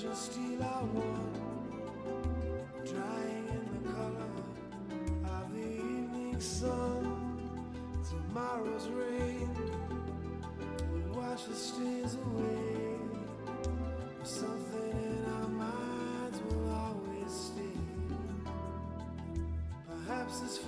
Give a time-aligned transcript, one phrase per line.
[0.00, 1.30] precious steel I won,
[2.86, 4.30] drying in the color
[5.24, 7.38] of the evening sun.
[8.08, 9.54] Tomorrow's rain
[10.92, 12.96] will wash the stains away.
[14.22, 17.78] Something in our minds will always stay.
[19.86, 20.58] Perhaps this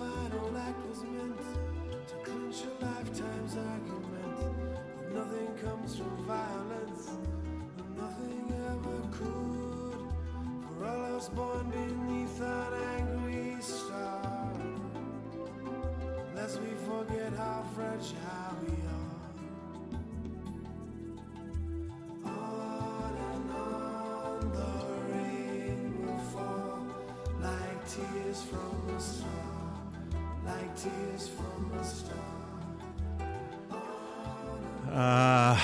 [34.91, 35.59] Uh,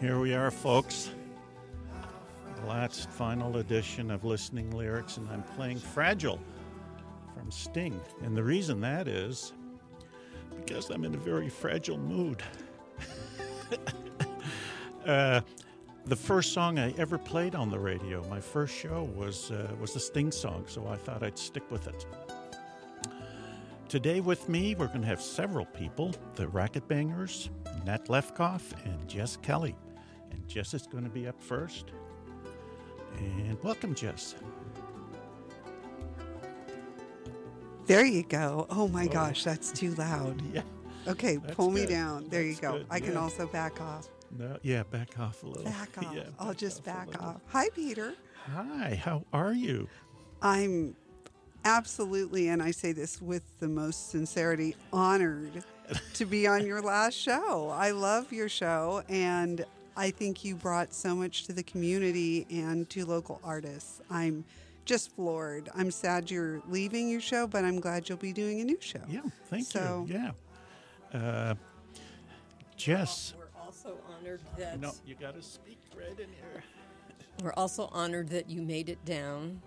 [0.00, 1.10] here we are, folks.
[2.60, 6.38] The last final edition of Listening Lyrics, and I'm playing Fragile
[7.34, 7.98] from Sting.
[8.22, 9.52] And the reason that is
[10.64, 12.42] because I'm in a very fragile mood.
[15.06, 15.40] uh,
[16.06, 19.94] the first song I ever played on the radio, my first show, was, uh, was
[19.96, 22.06] a Sting song, so I thought I'd stick with it.
[23.88, 27.50] Today with me, we're going to have several people the Racket Bangers,
[27.84, 29.74] Nat Lefkoff, and Jess Kelly.
[30.30, 31.92] And Jess is going to be up first.
[33.18, 34.34] And welcome, Jess.
[37.88, 38.66] There you go.
[38.68, 40.42] Oh my oh, gosh, that's too loud.
[40.52, 40.62] Yeah.
[41.06, 42.28] Okay, That's pull me down.
[42.28, 42.72] There you go.
[42.72, 43.20] good, I can yeah.
[43.20, 44.08] also back off.
[44.36, 45.64] No, yeah, back off a little.
[45.64, 46.14] Back off.
[46.14, 47.40] Yeah, I'll just a back off.
[47.48, 48.12] Hi, Peter.
[48.54, 49.88] Hi, how are you?
[50.42, 50.96] I'm
[51.64, 55.64] absolutely, and I say this with the most sincerity, honored
[56.12, 57.70] to be on your last show.
[57.70, 59.64] I love your show, and
[59.96, 64.02] I think you brought so much to the community and to local artists.
[64.10, 64.44] I'm
[64.88, 65.68] just floored.
[65.76, 69.00] I'm sad you're leaving your show, but I'm glad you'll be doing a new show.
[69.08, 70.14] Yeah, thank So- you.
[71.12, 71.18] Yeah.
[71.20, 71.54] Uh,
[72.76, 76.62] Jess, We're also honored that no, you got to speak right in here.
[77.42, 79.60] we're also honored that you made it down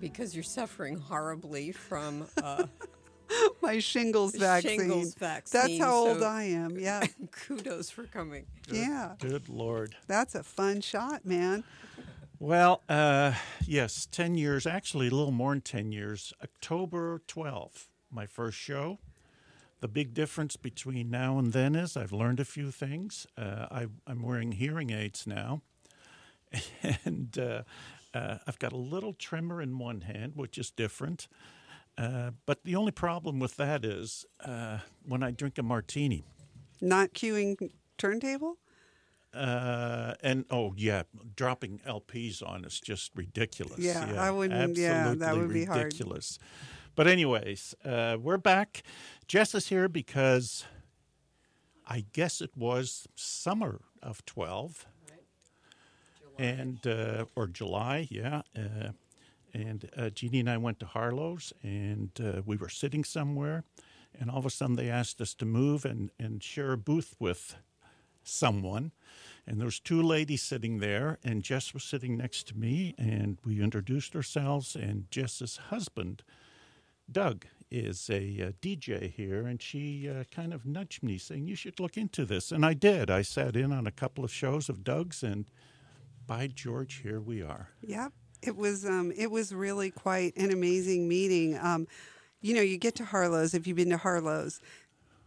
[0.00, 2.64] because you're suffering horribly from uh,
[3.62, 4.78] My shingles vaccine.
[4.80, 5.18] shingles vaccine.
[5.18, 5.80] That's vaccine.
[5.82, 6.78] how old so I am.
[6.78, 7.02] Yeah.
[7.32, 8.46] kudos for coming.
[8.70, 9.14] yeah.
[9.20, 9.94] Good Lord.
[10.06, 11.64] That's a fun shot, man.
[12.42, 13.34] Well, uh,
[13.68, 16.32] yes, 10 years, actually a little more than 10 years.
[16.42, 18.98] October 12th, my first show.
[19.78, 23.28] The big difference between now and then is I've learned a few things.
[23.38, 25.62] Uh, I, I'm wearing hearing aids now,
[27.04, 27.62] and uh,
[28.12, 31.28] uh, I've got a little tremor in one hand, which is different.
[31.96, 36.24] Uh, but the only problem with that is uh, when I drink a martini.
[36.80, 38.56] Not queuing turntable?
[39.34, 41.04] Uh, and oh yeah,
[41.36, 43.78] dropping LPs on is just ridiculous.
[43.78, 45.84] Yeah, I wouldn't- yeah, that absolutely would be hard.
[45.84, 46.38] ridiculous.
[46.94, 48.82] But anyways, uh, we're back.
[49.26, 50.64] Jess is here because
[51.88, 54.86] I guess it was summer of twelve,
[56.38, 58.42] and uh, or July, yeah.
[58.56, 58.90] Uh,
[59.54, 63.64] and uh, Jeannie and I went to Harlow's, and uh, we were sitting somewhere,
[64.18, 67.16] and all of a sudden they asked us to move and, and share a booth
[67.18, 67.56] with
[68.24, 68.92] someone.
[69.46, 73.38] And there was two ladies sitting there, and Jess was sitting next to me, and
[73.44, 74.76] we introduced ourselves.
[74.76, 76.22] And Jess's husband,
[77.10, 81.56] Doug, is a uh, DJ here, and she uh, kind of nudged me, saying, "You
[81.56, 83.10] should look into this." And I did.
[83.10, 85.46] I sat in on a couple of shows of Doug's, and
[86.26, 87.70] by George, here we are.
[87.80, 88.12] Yep.
[88.42, 91.58] It was um it was really quite an amazing meeting.
[91.60, 91.86] Um
[92.40, 94.60] you know, you get to Harlow's if you've been to Harlow's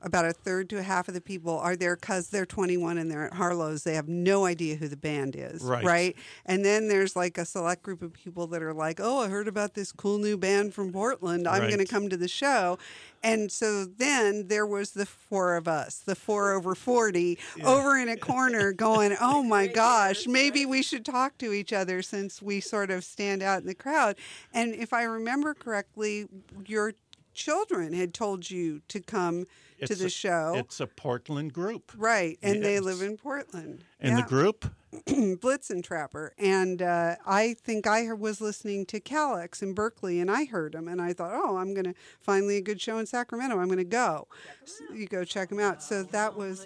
[0.06, 3.10] about a third to a half of the people are there because they're 21 and
[3.10, 3.84] they're at Harlow's.
[3.84, 6.16] They have no idea who the band is, Right.
[6.46, 9.48] And then there's like a select group of people that are like, "Oh, I heard
[9.48, 11.48] about this cool new band from Portland.
[11.48, 12.78] I'm going to come to the show."
[13.24, 18.08] And so then there was the four of us, the four over 40, over in
[18.08, 22.60] a corner going, "Oh my gosh, maybe we should talk to each other since we
[22.60, 24.16] sort of stand out in the crowd."
[24.54, 26.28] And if I remember correctly,
[26.68, 26.94] your
[27.36, 29.46] children had told you to come
[29.86, 30.54] to the a- show.
[30.56, 31.92] It's a Portland group.
[31.96, 33.84] Right, and they live in Portland.
[34.00, 34.28] And the Yeah.
[34.28, 34.66] group?
[35.06, 36.34] Blitzen Trapper.
[36.38, 40.88] And uh, I think I was listening to Calyx in Berkeley, and I heard him,
[40.88, 43.60] and I thought, oh, I'm going to finally a good show in Sacramento.
[43.60, 44.28] I'm going to go.
[44.64, 45.84] So you go check him out.
[45.84, 46.66] So that was,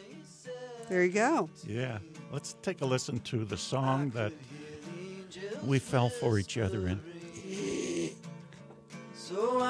[0.90, 1.50] there you go.
[1.66, 1.98] Yeah.
[2.32, 4.32] Let's take a listen to the song that
[5.64, 7.00] we fell for each other in.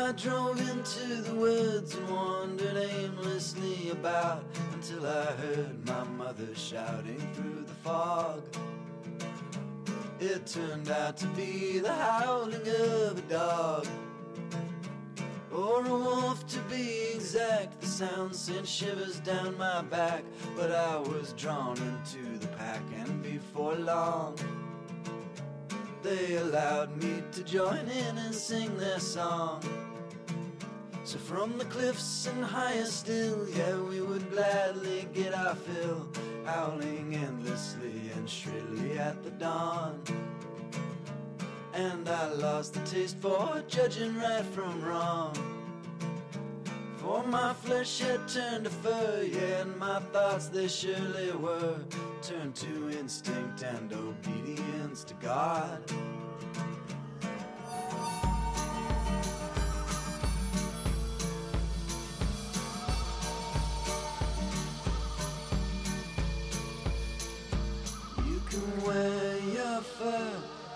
[0.09, 7.19] I drove into the woods and wandered aimlessly about until I heard my mother shouting
[7.35, 8.41] through the fog.
[10.19, 13.87] It turned out to be the howling of a dog.
[15.51, 17.79] Or a wolf to be exact.
[17.79, 20.23] The sound sent shivers down my back.
[20.55, 24.39] But I was drawn into the pack, and before long,
[26.01, 29.61] they allowed me to join in and sing their song.
[31.09, 36.07] So from the cliffs and higher still, yeah, we would gladly get our fill,
[36.45, 40.03] howling endlessly and shrilly at the dawn.
[41.73, 45.33] And I lost the taste for judging right from wrong.
[46.97, 51.79] For my flesh had turned to fur, yeah, and my thoughts they surely were
[52.21, 55.81] turned to instinct and obedience to God.
[68.85, 70.31] Wear your fur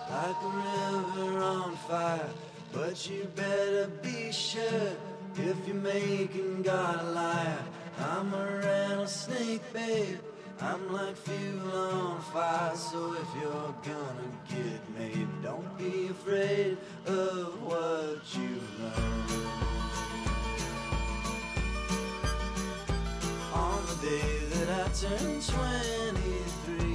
[0.10, 2.30] like a river on fire,
[2.72, 4.92] but you better be sure
[5.36, 7.60] if you're making God a liar.
[8.00, 10.20] I'm a rattlesnake, babe.
[10.62, 17.62] I'm like fuel on fire, so if you're gonna get made, don't be afraid of
[17.64, 19.24] what you learn.
[23.54, 26.93] On the day that I turned 23,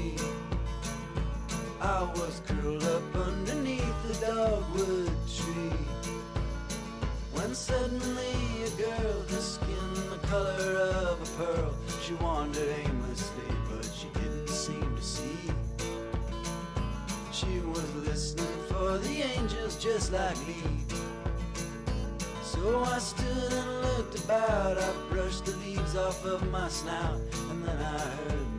[1.98, 5.80] I was curled up underneath the dogwood tree.
[7.32, 8.36] When suddenly
[8.66, 10.78] a girl, her skin the color
[11.10, 15.40] of a pearl, she wandered aimlessly, but she didn't seem to see.
[17.32, 20.62] She was listening for the angels just like me.
[22.44, 24.78] So I stood and looked about.
[24.78, 27.18] I brushed the leaves off of my snout,
[27.50, 28.57] and then I heard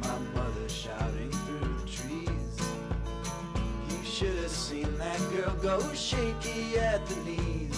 [4.69, 7.75] seen that girl go shaky at the knees.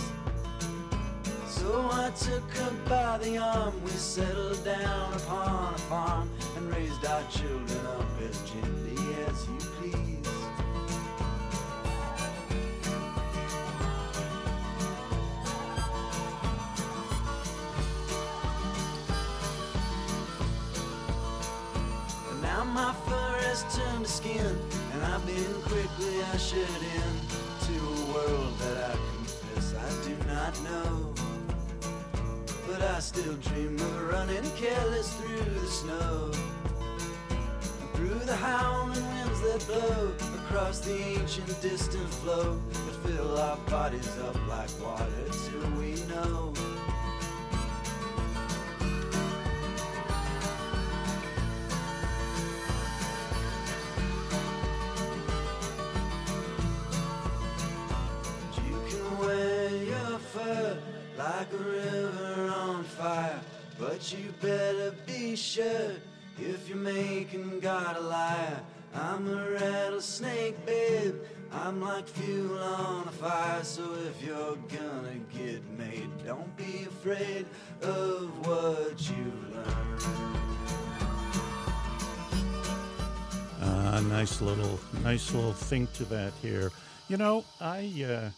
[1.47, 3.81] So I took her by the arm.
[3.81, 9.57] We settled down upon a farm and raised our children up as gently as you
[9.77, 10.27] please.
[22.41, 24.59] Now my fur has turned to skin,
[25.03, 27.13] I've been quickly ushered in
[27.65, 31.13] to a world that I confess I do not know.
[32.67, 36.31] But I still dream of running careless through the snow.
[37.95, 40.11] Through the howling winds that blow
[40.45, 46.53] across the ancient distant flow that fill our bodies up like water till we know.
[60.31, 60.77] Fur
[61.17, 63.39] like a river on fire,
[63.77, 65.91] but you better be sure
[66.39, 68.61] if you're making God a liar.
[68.93, 71.15] I'm a rattlesnake, babe.
[71.51, 77.45] I'm like fuel on a fire, so if you're gonna get made, don't be afraid
[77.81, 79.97] of what you learn.
[83.61, 86.71] Uh, nice little, nice little thing to that here.
[87.09, 88.29] You know, I uh,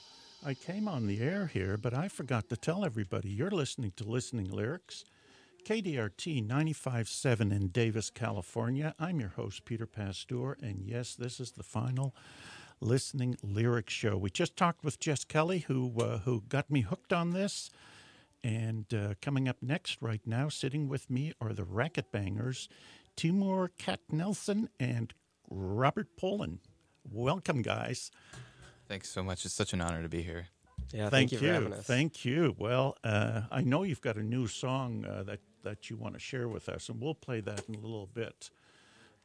[0.45, 4.03] I came on the air here, but I forgot to tell everybody you're listening to
[4.03, 5.05] Listening Lyrics,
[5.63, 8.93] KDRT 95.7 in Davis, California.
[8.99, 12.13] I'm your host, Peter Pasteur, and yes, this is the final
[12.81, 14.17] Listening Lyrics show.
[14.17, 17.69] We just talked with Jess Kelly, who uh, who got me hooked on this.
[18.43, 22.67] And uh, coming up next, right now, sitting with me are the Racket Bangers,
[23.15, 25.13] Timur Cat Nelson and
[25.49, 26.59] Robert Poland.
[27.09, 28.11] Welcome, guys.
[28.87, 29.45] Thanks so much.
[29.45, 30.47] It's such an honor to be here.
[30.91, 31.47] Yeah, Thank, thank, you, you.
[31.47, 31.85] for having us.
[31.85, 32.55] Thank you.
[32.59, 36.19] Well, uh, I know you've got a new song uh, that that you want to
[36.19, 38.49] share with us, and we'll play that in a little bit.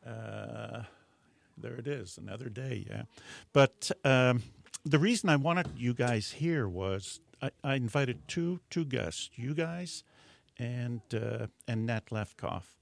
[0.07, 0.85] Uh,
[1.59, 2.87] there it is, another day.
[2.89, 3.03] Yeah,
[3.53, 4.45] but um,
[4.85, 9.53] the reason I wanted you guys here was I, I invited two two guests, you
[9.53, 10.05] guys,
[10.59, 12.77] and uh, and Nat Lefkoff.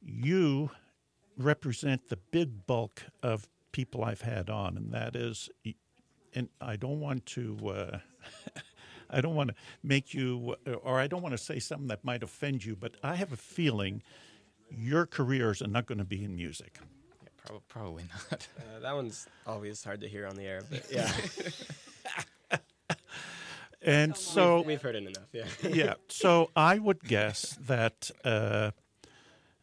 [0.00, 0.70] You
[1.36, 5.48] represent the big bulk of people I've had on, and that is,
[6.34, 7.56] and I don't want to.
[7.68, 7.98] Uh,
[9.10, 9.54] I don't want to
[9.84, 13.14] make you, or I don't want to say something that might offend you, but I
[13.14, 14.02] have a feeling
[14.68, 16.80] your careers are not going to be in music.
[17.22, 18.48] Yeah, prob- probably not.
[18.58, 21.12] Uh, that one's always hard to hear on the air, but yeah,
[23.80, 25.28] And so, we've heard it enough.
[25.32, 28.72] Yeah, yeah, so I would guess that uh,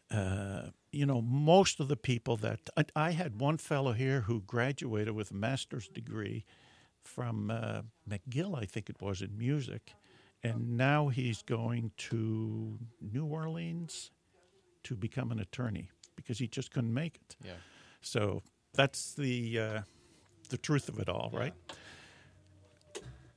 [0.10, 4.42] uh, you know, most of the people that I, I had one fellow here who
[4.42, 6.46] graduated with a master's degree
[7.04, 9.94] from uh, McGill, I think it was, in music,
[10.42, 14.12] and now he's going to New Orleans
[14.84, 17.36] to become an attorney because he just couldn't make it.
[17.44, 17.52] Yeah.
[18.02, 18.42] So
[18.74, 19.82] that's the uh,
[20.50, 21.54] the truth of it all, right?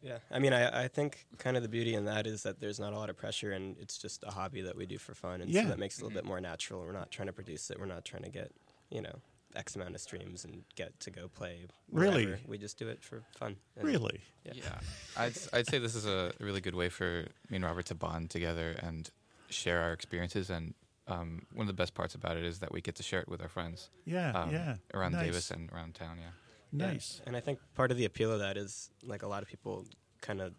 [0.02, 2.78] Yeah, I mean, I, I think kind of the beauty in that is that there's
[2.78, 5.40] not a lot of pressure, and it's just a hobby that we do for fun,
[5.40, 5.62] and Yeah.
[5.64, 6.80] so that makes it a little bit more natural.
[6.82, 7.78] We're not trying to produce it.
[7.80, 8.52] We're not trying to get
[8.90, 9.20] you know
[9.56, 11.66] X amount of streams and get to go play.
[11.90, 12.36] Really?
[12.46, 13.56] we just do it for fun.
[13.80, 14.20] Really?
[14.44, 14.52] Yeah.
[14.54, 14.78] Yeah,
[15.16, 18.30] I'd I'd say this is a really good way for me and Robert to bond
[18.30, 19.10] together and
[19.50, 20.48] share our experiences.
[20.50, 20.74] And
[21.08, 23.28] um, one of the best parts about it is that we get to share it
[23.28, 23.90] with our friends.
[24.04, 24.76] Yeah, um, yeah.
[24.94, 25.24] Around nice.
[25.24, 26.18] Davis and around town.
[26.20, 26.30] Yeah.
[26.72, 27.20] Yeah, Nice.
[27.26, 29.86] And I think part of the appeal of that is like a lot of people
[30.20, 30.52] kind of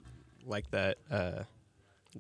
[0.46, 1.44] like that uh,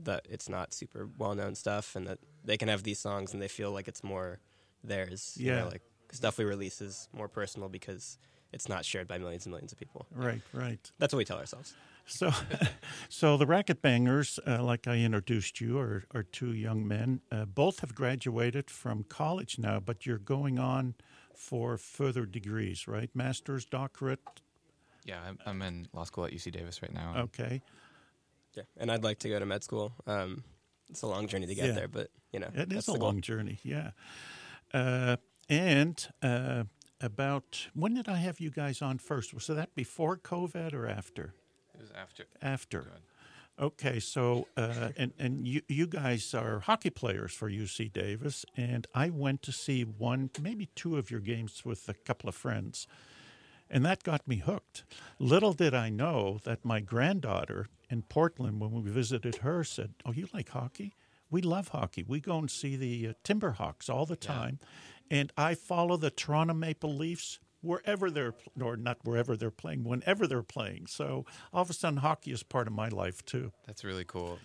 [0.03, 3.41] that it's not super well known stuff, and that they can have these songs and
[3.41, 4.39] they feel like it's more
[4.83, 5.35] theirs.
[5.39, 5.63] you know, Yeah.
[5.65, 5.81] like
[6.11, 8.17] stuff we release is more personal because
[8.53, 10.05] it's not shared by millions and millions of people.
[10.13, 10.91] Right, right.
[10.99, 11.73] That's what we tell ourselves.
[12.07, 12.31] So,
[13.09, 17.21] so the Racket Bangers, uh, like I introduced you, are, are two young men.
[17.31, 20.95] Uh, both have graduated from college now, but you're going on
[21.39, 23.09] for further degrees, right?
[23.15, 24.19] Master's, doctorate.
[25.05, 27.13] Yeah, I'm, I'm in law school at UC Davis right now.
[27.17, 27.61] Okay,
[28.55, 29.93] Yeah, and I'd like to go to med school.
[30.05, 30.43] Um,
[30.89, 31.71] it's a long journey to get Yeah.
[31.71, 33.59] there, but you know, it that's a long journey.
[33.63, 33.91] Yeah,
[34.73, 35.15] uh,
[35.47, 36.65] and uh,
[36.99, 39.33] about when did I have you guys on first?
[39.33, 41.33] Was that before COVID or after?
[41.73, 42.25] It was after.
[42.41, 42.81] After.
[42.81, 43.01] Good.
[43.59, 48.87] Okay, so uh, and and you you guys are hockey players for UC Davis, and
[48.95, 52.87] I went to see one, maybe two of your games with a couple of friends,
[53.69, 54.85] and that got me hooked.
[55.19, 60.13] Little did I know that my granddaughter in Portland, when we visited her, said, "Oh,
[60.13, 60.93] you like hockey?
[61.29, 62.05] We love hockey.
[62.07, 64.59] We go and see the uh, Winterhawks all the time,
[65.11, 70.27] and I follow the Toronto Maple Leafs." Wherever they're, or not wherever they're playing, whenever
[70.27, 70.87] they're playing.
[70.87, 73.51] So all of a sudden, hockey is part of my life too.
[73.67, 74.39] That's really cool.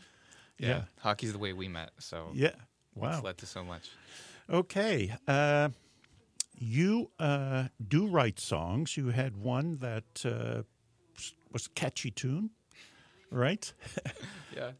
[0.58, 0.68] Yeah.
[0.68, 0.82] Yeah.
[1.00, 2.54] Hockey's the way we met, so Yeah.
[2.94, 3.10] Wow.
[3.14, 3.90] it's led to so much.
[4.50, 5.14] Okay.
[5.28, 5.68] Uh,
[6.58, 8.96] you uh, do write songs.
[8.96, 10.62] You had one that uh,
[11.52, 12.50] was a catchy tune,
[13.30, 13.72] right?
[14.56, 14.70] Yeah.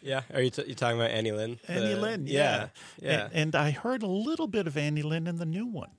[0.00, 1.58] Yeah, are you, t- you talking about Annie Lynn?
[1.66, 2.26] Annie The- Lynn.
[2.28, 2.68] Yeah,
[3.02, 3.24] yeah.
[3.24, 5.90] And, and I heard a little bit of Annie Lynn in the new one.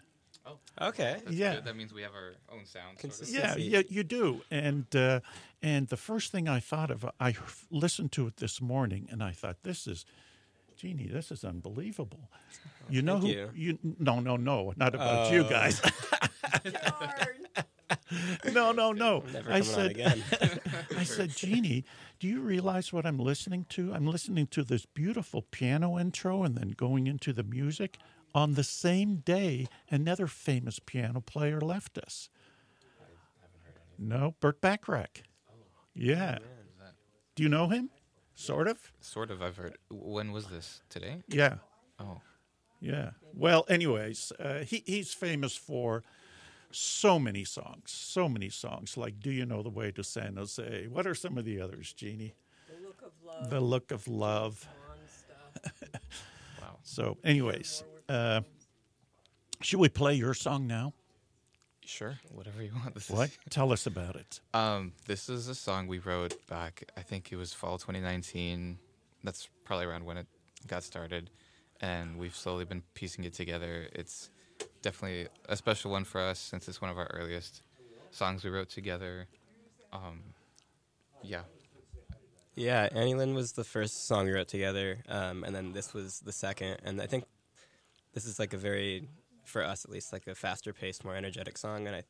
[0.82, 1.18] Okay.
[1.24, 1.56] That's Yeah.
[1.56, 1.66] Good.
[1.66, 3.00] That means we have our own sound.
[3.00, 3.30] Sort of.
[3.30, 4.42] Yeah, yeah, you do.
[4.52, 5.20] And uh,
[5.62, 7.36] and the first thing I thought of, I
[7.72, 10.06] listened to it this morning, and I thought, this is,
[10.78, 12.30] Jeannie, this is unbelievable.
[12.92, 13.78] You know thank who you.
[14.00, 15.50] No, no, no, not about you Oh.
[15.50, 15.80] guys.
[18.54, 19.24] no, no, no.
[19.32, 20.24] Never I coming on said, again.
[20.98, 21.86] I said, Jeannie,
[22.20, 23.94] do you realize what I'm listening to?
[23.94, 27.98] I'm listening to this beautiful piano intro and then going into the music
[28.34, 32.30] on the same day another famous piano player left us.
[33.98, 35.24] No, Burt Bacharach.
[35.94, 36.38] Yeah.
[37.36, 37.90] Do you know him?
[38.34, 38.92] Sort of?
[39.02, 39.42] Sort of.
[39.42, 39.78] I've heard.
[39.90, 40.82] When was this?
[40.90, 41.24] Today?
[41.28, 41.56] Yeah.
[42.00, 42.22] Oh.
[42.80, 43.12] Yeah.
[43.34, 46.04] Well, anyways, uh, he, he's famous for
[46.72, 48.96] so many songs, so many songs.
[48.96, 50.88] Like, Do You Know the Way to San Jose?
[50.88, 52.36] What are some of the others, Jeannie?
[52.68, 53.50] The look of love.
[53.50, 54.68] The Look of Love.
[54.86, 56.02] Swan stuff.
[56.62, 56.78] Wow.
[56.84, 58.42] So, anyways, uh,
[59.62, 60.94] should we play your song now?
[61.86, 62.20] Sure.
[62.32, 62.94] Whatever you want.
[62.96, 63.30] This What?
[63.30, 63.38] is.
[63.50, 64.40] Tell us about it.
[64.54, 66.84] Um, this is a song we wrote back.
[66.98, 68.78] I think it was fall 2019.
[69.24, 70.28] That's probably around when it
[70.68, 71.30] got started,
[71.82, 73.88] and we've slowly been piecing it together.
[73.94, 74.30] It's
[74.82, 77.64] definitely a special one for us since it's one of our earliest
[78.12, 79.28] songs we wrote together.
[79.92, 80.22] Um,
[81.24, 81.42] yeah.
[82.56, 86.20] Yeah, Annie Lynn was the first song we wrote together, um, and then this was
[86.20, 86.78] the second.
[86.84, 87.24] And I think
[88.20, 89.08] this is like a very,
[89.46, 91.88] for us at least, like a faster paced, more energetic song.
[91.88, 92.04] And I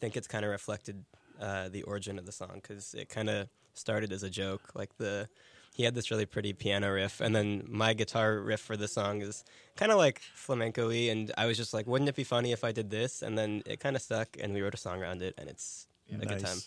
[0.00, 1.04] think it's kind of reflected
[1.38, 4.62] uh, the origin of the song because it kind of started as a joke.
[4.74, 5.28] Like the
[5.74, 9.20] he had this really pretty piano riff, and then my guitar riff for the song
[9.20, 9.44] is
[9.76, 11.10] kind of like flamenco-y.
[11.10, 13.22] And I was just like, wouldn't it be funny if I did this?
[13.22, 15.88] And then it kind of stuck, and we wrote a song around it, and it's
[16.22, 16.58] a good time.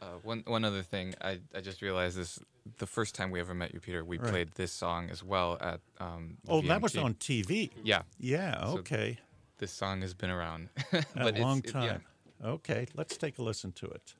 [0.00, 2.38] Uh, one one other thing, I, I just realized this
[2.78, 4.04] the first time we ever met you, Peter.
[4.04, 4.30] We Right.
[4.30, 5.80] played this song as well at.
[5.98, 7.70] Um, Oh, that was on TV.
[7.82, 9.18] Yeah, Yeah, So- okay.
[9.58, 10.68] this song has been around.
[11.16, 11.72] A long it- yeah.
[11.72, 12.04] time.
[12.44, 14.14] Okay, let's take a listen to it.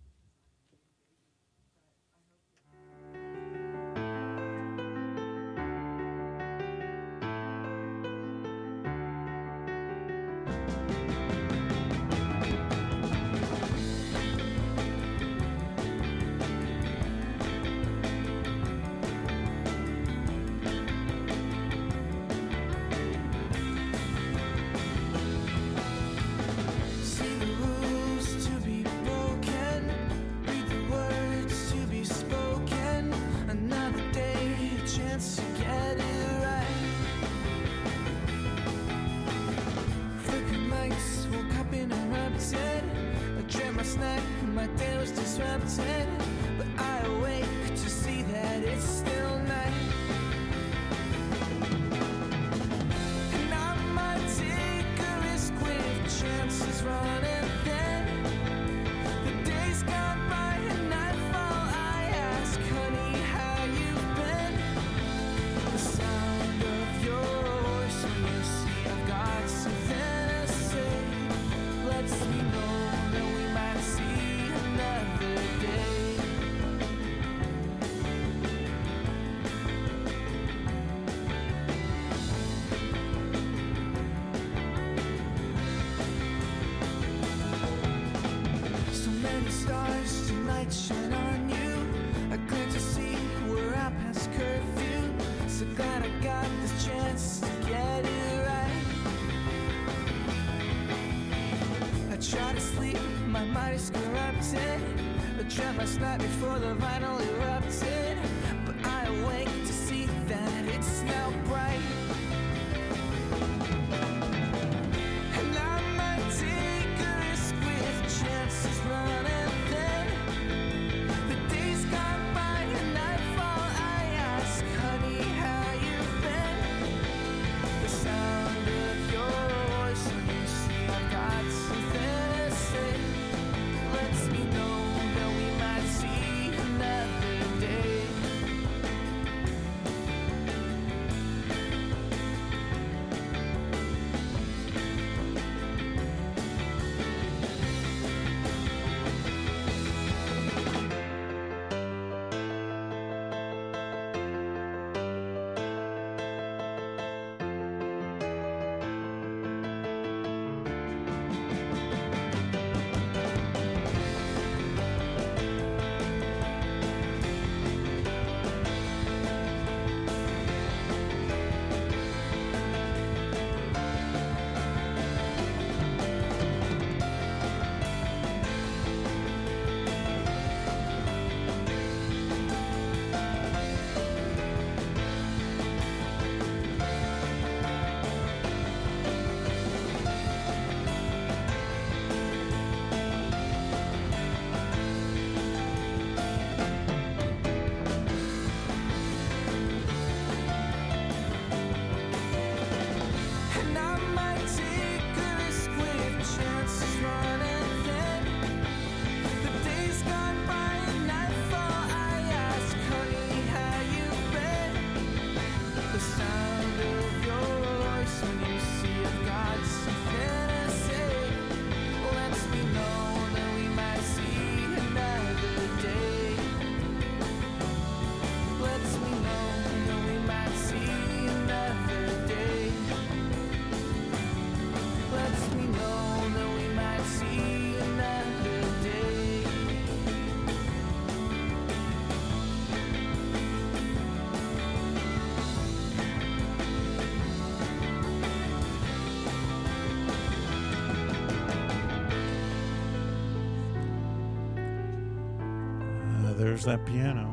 [256.67, 257.31] That piano.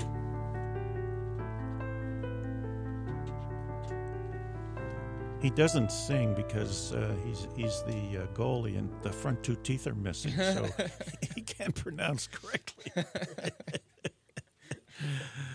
[5.41, 9.87] He doesn't sing because uh, he's he's the uh, goalie and the front two teeth
[9.87, 10.67] are missing, so
[11.35, 13.03] he can't pronounce correctly.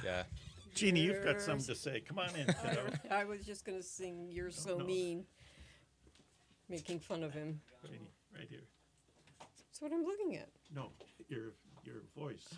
[0.05, 0.25] Yeah.
[0.75, 2.01] Jeannie, you've got something to say.
[2.01, 2.83] Come on in, kiddo.
[3.11, 4.85] I was just going to sing You're So no.
[4.85, 5.25] Mean,
[6.69, 7.61] making fun of him.
[7.83, 8.64] Jeannie, right here.
[9.38, 10.49] That's what I'm looking at.
[10.75, 10.88] No,
[11.29, 11.53] your
[11.85, 12.49] your voice.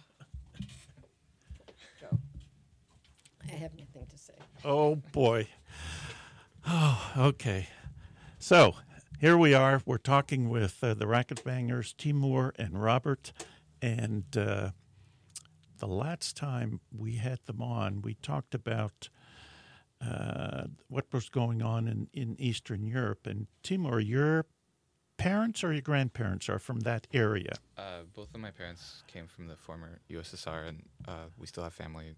[3.48, 4.34] I have nothing to say.
[4.64, 5.48] Oh boy.
[6.66, 7.68] Oh, okay.
[8.38, 8.74] So
[9.20, 9.82] here we are.
[9.84, 13.32] We're talking with uh, the Racket Bangers, Timur and Robert,
[13.82, 14.70] and uh,
[15.78, 19.08] the last time we had them on, we talked about
[20.00, 23.26] uh, what was going on in, in Eastern Europe.
[23.26, 24.46] And Timur, your
[25.20, 27.54] parents or your grandparents are from that area.
[27.76, 31.74] Uh, both of my parents came from the former USSR, and uh, we still have
[31.74, 32.14] family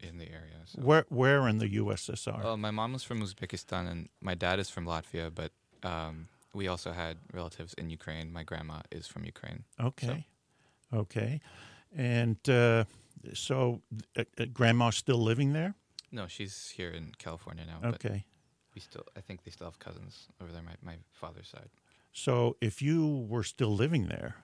[0.00, 0.58] in the area.
[0.66, 0.80] So.
[0.82, 2.40] Where where in the USSR?
[2.44, 6.68] Oh, my mom was from Uzbekistan, and my dad is from Latvia, but um, we
[6.68, 8.32] also had relatives in Ukraine.
[8.32, 9.64] My grandma is from Ukraine.
[9.80, 10.26] Okay.
[10.92, 11.40] Okay.
[11.96, 12.84] And uh,
[13.34, 13.80] so,
[14.16, 15.74] uh, uh, grandma's still living there?
[16.12, 17.78] No, she's here in California now.
[17.82, 18.24] But Okay.
[18.74, 20.62] we still, I think they still have cousins over there.
[20.62, 21.70] My my father's side.
[22.12, 24.36] So, if you were still living there,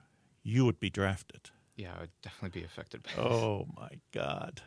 [0.43, 1.49] you would be drafted.
[1.75, 3.17] Yeah, I would definitely be affected by it.
[3.19, 4.61] Oh my God!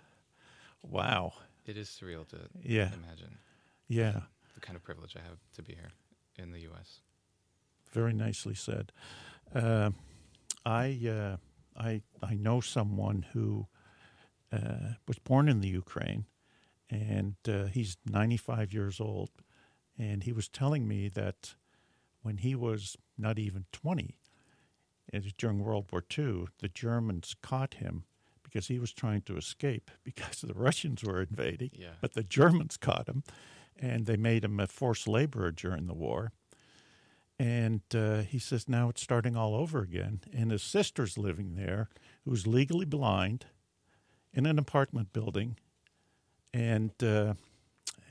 [0.82, 1.32] Wow.
[1.66, 2.90] It is surreal to Yeah.
[2.94, 3.38] imagine
[3.88, 4.20] Yeah.
[4.54, 5.90] the kind of privilege I have to be here
[6.36, 7.00] in the U.S.
[7.92, 8.92] Very nicely said.
[9.54, 9.90] Uh,
[10.64, 11.36] I uh,
[11.76, 13.66] I I know someone who
[14.52, 16.26] uh, was born in the Ukraine,
[16.88, 19.30] and uh, he's 95 years old,
[19.98, 21.54] and he was telling me that
[22.22, 24.16] when he was not even 20,
[25.12, 28.04] it was during World War II, the Germans caught him
[28.42, 31.94] because he was trying to escape because the Russians were invading, Yeah.
[32.00, 33.22] but the Germans caught him,
[33.78, 36.32] and they made him a forced laborer during the war.
[37.38, 40.20] And uh, he says now it's starting all over again.
[40.32, 41.88] And his sister's living there,
[42.26, 43.46] who's legally blind,
[44.34, 45.56] in an apartment building.
[46.52, 47.34] And uh,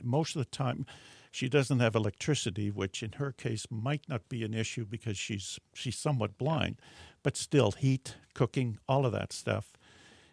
[0.01, 0.85] most of the time,
[1.31, 5.59] she doesn't have electricity, which in her case might not be an issue because she's
[5.73, 6.81] she's somewhat blind,
[7.23, 9.73] but still heat, cooking, all of that stuff.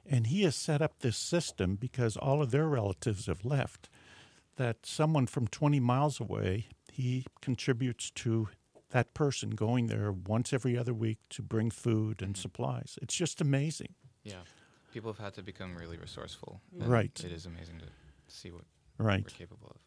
[0.08, 3.88] And he has set up this system because all of their relatives have left.
[4.56, 8.48] That someone from 20 miles away, he contributes to
[8.90, 12.98] that person going there once every other week to bring food and supplies.
[13.02, 13.94] It's just amazing.
[14.22, 14.44] Yeah,
[14.94, 16.62] people have had to become really resourceful.
[16.72, 17.20] Right.
[17.22, 17.86] It is amazing to
[18.28, 18.64] see what
[18.98, 19.24] Right.
[19.24, 19.80] we're capable of.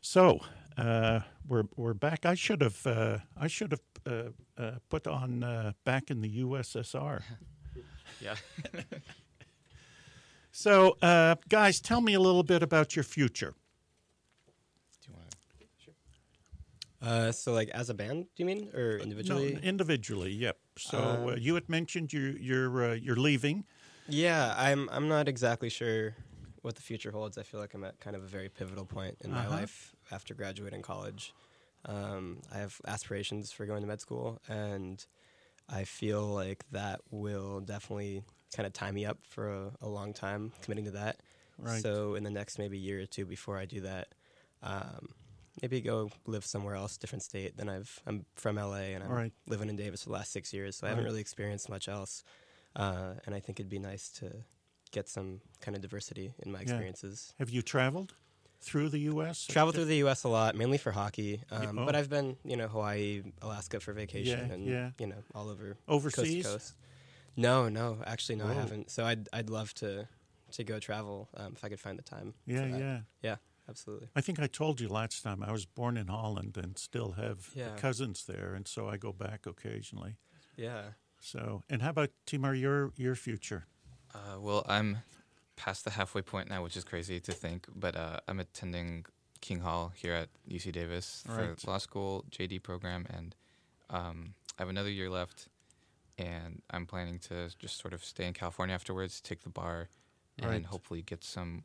[0.00, 0.40] So
[0.76, 2.24] uh, we're we're back.
[2.24, 4.30] I should have uh, I should have uh,
[4.62, 7.22] uh, put on uh, back in the USSR.
[8.20, 8.34] Yeah.
[10.52, 13.54] So uh, guys, tell me a little bit about your future.
[15.00, 15.30] Do you want
[17.00, 17.08] to?
[17.08, 19.54] Uh, so like as a band, do you mean, or individually?
[19.54, 20.58] No, individually, yep.
[20.76, 23.64] So uh, Um, you had mentioned you you're uh, you're leaving.
[24.08, 24.88] Yeah, I'm.
[24.90, 26.16] I'm not exactly sure
[26.62, 27.38] what the future holds.
[27.38, 29.50] I feel like I'm at kind of a very pivotal point in my Uh-huh.
[29.50, 31.34] life after graduating college.
[31.86, 35.04] Um, I have aspirations for going to med school, and
[35.68, 38.22] I feel like that will definitely
[38.54, 41.20] kind of tie me up for a, a long time, committing to that.
[41.58, 41.80] Right.
[41.82, 44.08] So in the next maybe year or two before I do that,
[44.62, 45.08] um,
[45.62, 47.56] maybe go live somewhere else, different state.
[47.56, 48.00] Than I've.
[48.06, 49.32] I'm from LA, and I'm Right.
[49.46, 52.24] living in Davis for the last six years, so I haven't really experienced much else.
[52.76, 54.44] Uh, and I think it'd be nice to
[54.90, 56.62] get some kind of diversity in my Yeah.
[56.62, 57.34] experiences.
[57.38, 58.14] Have you traveled
[58.60, 59.46] through the U.S.?
[59.46, 60.24] Traveled through the U.S.
[60.24, 61.86] a lot, mainly for hockey, um, oh.
[61.86, 64.90] but I've been, you know, Hawaii, Alaska for vacation, Yeah, and yeah.
[64.98, 66.44] you know, all over Overseas?
[66.44, 66.74] coast coast.
[67.36, 68.90] No, no, actually, no, I haven't.
[68.90, 70.08] So I'd I'd love to
[70.52, 72.34] to go travel um, if I could find the time.
[72.44, 73.00] Yeah, yeah.
[73.22, 73.36] yeah,
[73.68, 74.08] absolutely.
[74.16, 77.50] I think I told you last time I was born in Holland and still have
[77.54, 77.76] Yeah.
[77.76, 80.16] cousins there, and so I go back occasionally.
[80.56, 80.82] Yeah.
[81.20, 82.52] So, and how about Timur?
[82.54, 83.66] Your your future?
[84.14, 84.98] Uh, well, I'm
[85.56, 89.04] past the halfway point now, which is crazy to think, but uh, I'm attending
[89.40, 91.58] King Hall here at UC Davis Right.
[91.58, 93.34] for law school JD program, and
[93.90, 95.48] um, I have another year left,
[96.18, 99.88] and I'm planning to just sort of stay in California afterwards, take the bar,
[100.42, 101.64] and hopefully get some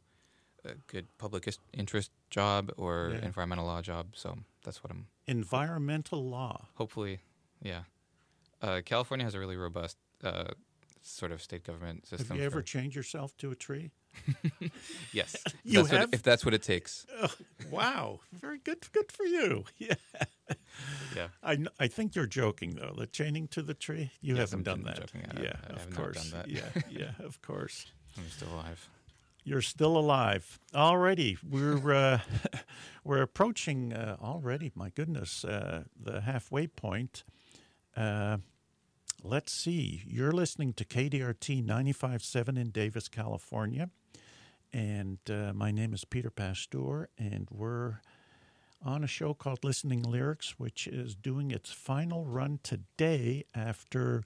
[0.67, 3.25] uh, good public is- interest job or Yeah.
[3.25, 4.08] environmental law job.
[4.15, 6.67] So that's what I'm Environmental law.
[6.75, 7.19] hopefully,
[7.62, 7.84] yeah.
[8.62, 10.45] Uh, California has a really robust uh,
[11.08, 12.28] sort of state government system.
[12.30, 13.91] Have you ever for- chained yourself to a tree?
[15.13, 15.36] Yes.
[15.46, 16.13] If You that's what- have?
[16.13, 17.06] if that's what it takes.
[17.72, 18.80] Wow, very good.
[18.91, 19.65] Good for you.
[19.78, 19.96] Yeah.
[21.15, 21.28] Yeah.
[21.44, 22.94] I, I think you're joking though.
[22.98, 24.12] The chaining to the tree.
[24.22, 24.98] You Yes, haven't done that.
[25.00, 25.24] joking.
[25.36, 26.18] I- yeah, I of course.
[26.30, 26.50] done that.
[26.50, 27.86] yeah, yeah, of course.
[28.18, 28.89] I'm still alive.
[29.44, 30.60] You're still alive.
[30.74, 32.20] Already, we're uh,
[33.04, 34.72] we're approaching uh, already.
[34.76, 37.24] My goodness, uh, the halfway point.
[39.23, 40.04] Let's see.
[40.06, 43.89] You're listening to KDRT 95.7 in Davis, California,
[44.71, 48.01] and uh, my name is Peter Pasteur, and we're
[48.84, 54.23] on a show called Listening Lyrics, which is doing its final run today after,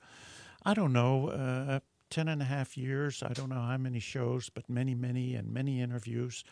[0.66, 3.24] I don't know, uh, 10 and a half years.
[3.24, 6.44] I don't know how many shows, but many, many, and many interviews.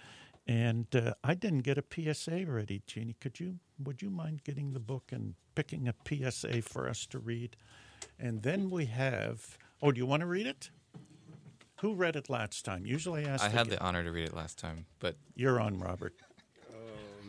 [0.45, 3.17] And uh, I didn't get a PSA ready, Jeannie.
[3.19, 7.19] Could you, would you mind getting the book and picking a PSA for us to
[7.19, 7.58] read?
[8.20, 10.70] And then we have, oh, do you want to read it?
[11.82, 12.86] Who read it last time?
[12.86, 15.15] Usually I ask I the had gu- the honor to read it last time, but
[15.36, 16.13] You're on, Robert.
[16.72, 16.76] Oh,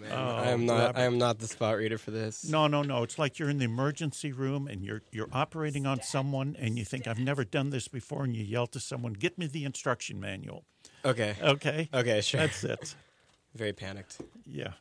[0.00, 0.78] man, Oh, I am not.
[0.78, 0.98] Robert.
[1.00, 2.44] I am not the spot reader for this.
[2.44, 3.02] No, no, no.
[3.02, 6.84] It's like you're in the emergency room and you're you're operating on someone and you
[6.86, 10.18] think I've never done this before and you yell to someone, "Get me the instruction
[10.18, 10.64] manual."
[11.04, 11.36] Okay.
[11.42, 11.88] Okay.
[11.92, 12.20] Okay.
[12.22, 12.40] Sure.
[12.40, 12.94] That's it.
[13.54, 14.18] Very panicked.
[14.46, 14.72] Yeah.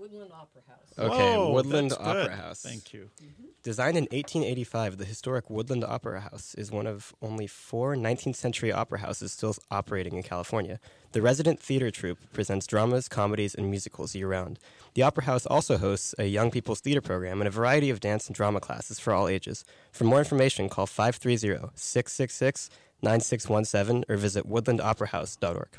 [0.00, 0.98] How about Woodland Opera House.
[0.98, 2.32] Okay, Whoa, Woodland Opera good.
[2.32, 2.62] House.
[2.62, 3.10] Thank you.
[3.22, 3.44] Mm-hmm.
[3.62, 8.72] Designed in 1885, the historic Woodland Opera House is one of only four 19th century
[8.72, 10.80] opera houses still operating in California.
[11.12, 14.58] The resident theater troupe presents dramas, comedies, and musicals year round.
[14.94, 18.26] The Opera House also hosts a young people's theater program and a variety of dance
[18.26, 19.64] and drama classes for all ages.
[19.92, 22.70] For more information, call 530 666
[23.02, 25.78] 9617 or visit woodlandoperahouse.org.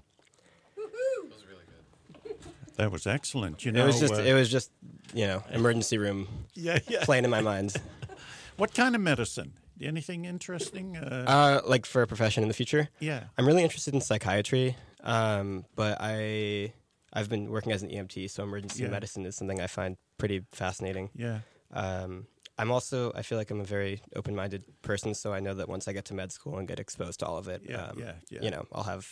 [2.81, 3.63] That was excellent.
[3.63, 4.71] You know, It was just, uh, it was just,
[5.13, 7.03] you know, emergency room yeah, yeah.
[7.05, 7.75] playing in my mind.
[8.57, 9.53] What kind of medicine?
[9.79, 10.97] Anything interesting?
[10.97, 12.89] Uh, Uh, like for a profession in the future?
[12.99, 13.25] yeah.
[13.37, 16.73] I'm really interested in psychiatry, um, but I
[17.13, 18.89] I've been working as an EMT, so emergency Yeah.
[18.89, 21.09] medicine is something I find pretty fascinating.
[21.13, 21.39] Yeah.
[21.71, 22.25] Um,
[22.57, 25.87] I'm also I feel like I'm a very open-minded person, so I know that once
[25.87, 28.13] I get to med school and get exposed to all of it, Yeah, um, yeah,
[28.33, 28.41] yeah.
[28.45, 29.05] you know, I'll have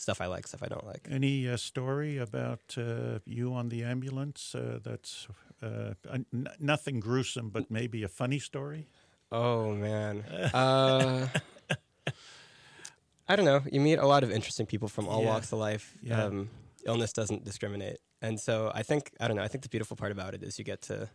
[0.00, 1.08] stuff I like, stuff I don't like.
[1.10, 5.26] Any uh, story about uh, you on the ambulance uh, that's
[5.62, 8.86] uh, n- nothing gruesome, but maybe a funny story?
[9.32, 10.22] Oh man.
[10.54, 11.26] Uh,
[13.28, 13.62] I don't know.
[13.70, 15.28] You meet a lot of interesting people from all Yeah.
[15.28, 15.94] walks of life.
[16.02, 16.24] Yeah.
[16.24, 16.50] Um,
[16.84, 19.42] illness doesn't discriminate, and so I think I don't know.
[19.42, 21.08] I think the beautiful part about it is you get to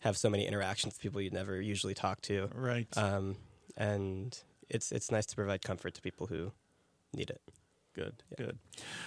[0.00, 2.86] have so many interactions with people you'd never usually talk to, Right.
[2.98, 3.36] um,
[3.78, 6.52] and it's it's nice to provide comfort to people who
[7.14, 7.40] need it.
[7.94, 8.58] Good, good.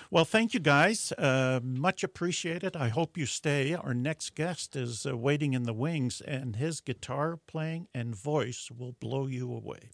[0.09, 1.11] Well, thank you guys.
[1.11, 2.77] Uh, much appreciated.
[2.77, 3.73] I hope you stay.
[3.73, 8.69] Our next guest is uh, waiting in the wings, and his guitar playing and voice
[8.75, 9.91] will blow you away.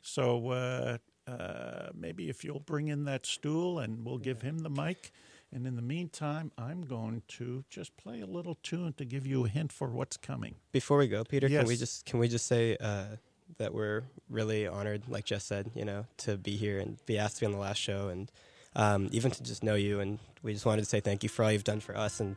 [0.00, 4.70] So uh, uh, maybe if you'll bring in that stool and we'll give him the
[4.70, 5.12] mic.
[5.52, 9.46] And in the meantime, I'm going to just play a little tune to give you
[9.46, 10.56] a hint for what's coming.
[10.72, 13.16] Before we go, Peter, can we just can we just say uh,
[13.56, 17.36] that we're really honored, like Jess said, you know, to be here and be asked
[17.36, 18.30] to be on the last show, and
[18.76, 20.00] um, even to just know you.
[20.00, 22.36] And we just wanted to say thank you for all you've done for us and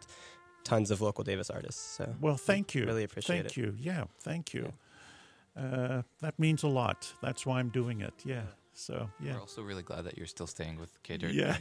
[0.64, 1.82] tons of local Davis artists.
[1.98, 2.86] So Well, thank you.
[2.86, 3.58] Really appreciate thank it.
[3.58, 3.76] you.
[3.80, 4.74] Yeah, thank you.
[5.58, 7.14] Uh, that means a lot.
[7.22, 8.14] That's why I'm doing it.
[8.24, 8.44] Yeah.
[8.74, 9.34] So, yeah.
[9.34, 11.34] We're also really glad that you're still staying with K Dirt.
[11.34, 11.58] Yeah.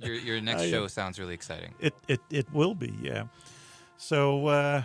[0.00, 1.74] Your your next I, show sounds really exciting.
[1.80, 3.24] It it it will be, yeah.
[3.96, 4.82] So uh,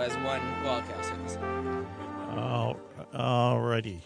[0.00, 1.36] as one, I'll say this.
[2.36, 2.76] all
[3.14, 4.00] alrighty,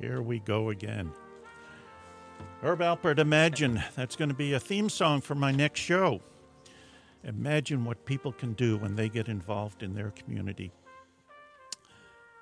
[0.00, 1.10] here we go again.
[2.62, 6.20] Herb Alpert, imagine that's going to be a theme song for my next show.
[7.24, 10.72] Imagine what people can do when they get involved in their community.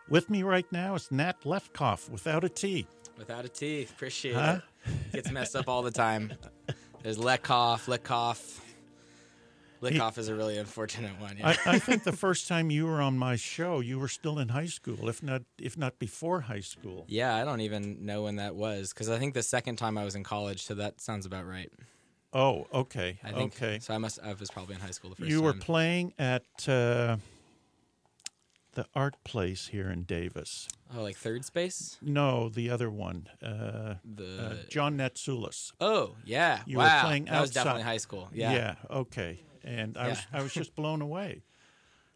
[0.08, 2.86] With me right now is Nat Lefkoff without a T.
[3.18, 3.82] Without a T.
[3.82, 4.60] Appreciate Huh?
[4.86, 5.12] it.
[5.12, 6.32] Gets messed up all the time.
[7.02, 7.86] There's Lekoff,
[9.82, 10.18] Lickoff.
[10.18, 11.36] Is a really unfortunate one.
[11.38, 11.54] Yeah.
[11.66, 14.48] I, I think the first time you were on my show, you were still in
[14.48, 17.04] high school, if not if not before high school.
[17.08, 20.04] yeah, I don't even know when that was because I think the second time I
[20.04, 21.70] was in college, so that sounds about right.
[22.32, 23.78] Oh, okay, I think okay.
[23.78, 23.94] so.
[23.94, 24.18] I must.
[24.22, 27.16] I was probably in high school the first You were playing at uh,
[28.74, 30.68] the art place here in Davis.
[30.94, 31.96] oh, like third space.
[32.02, 35.72] No, the other one, uh, The uh, John Netsulis.
[35.80, 37.04] oh yeah, You were wow.
[37.06, 37.64] playing that was outside.
[37.64, 38.28] definitely high school.
[38.32, 38.52] Yeah.
[38.52, 38.74] Yeah.
[38.90, 39.40] Okay.
[39.64, 41.42] And I was I was just blown away.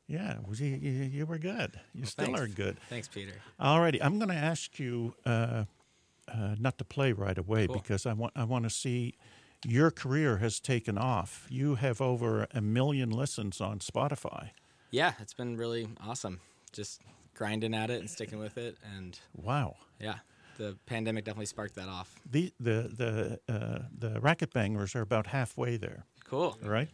[0.08, 1.78] Yeah, was you, you, you were good.
[1.94, 2.40] You still thanks.
[2.40, 2.78] are good.
[2.90, 3.32] Thanks, Peter.
[3.60, 5.64] Alrighty, I'm going to ask you uh,
[6.28, 7.76] uh, not to play right away Cool.
[7.76, 9.14] because I want I want to see
[9.64, 11.46] your career has taken off.
[11.48, 14.50] You have over a million listens on Spotify.
[14.90, 16.40] Yeah, it's been really awesome.
[16.72, 17.00] Just
[17.34, 19.76] grinding at it and sticking with it, and Wow.
[19.98, 20.16] yeah,
[20.58, 22.14] the pandemic definitely sparked that off.
[22.30, 26.56] The the the uh, the racket bangers are about halfway there, Cool.
[26.64, 26.88] right?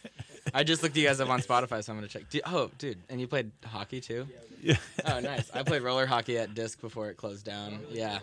[0.54, 2.30] I just looked you guys up on Spotify, so I'm gonna check.
[2.30, 4.26] Du- oh, dude, and you played hockey too?
[4.62, 4.76] Yeah.
[5.04, 5.50] Oh, nice.
[5.52, 7.80] I played roller hockey at Disc before it closed down.
[7.90, 8.20] Yeah.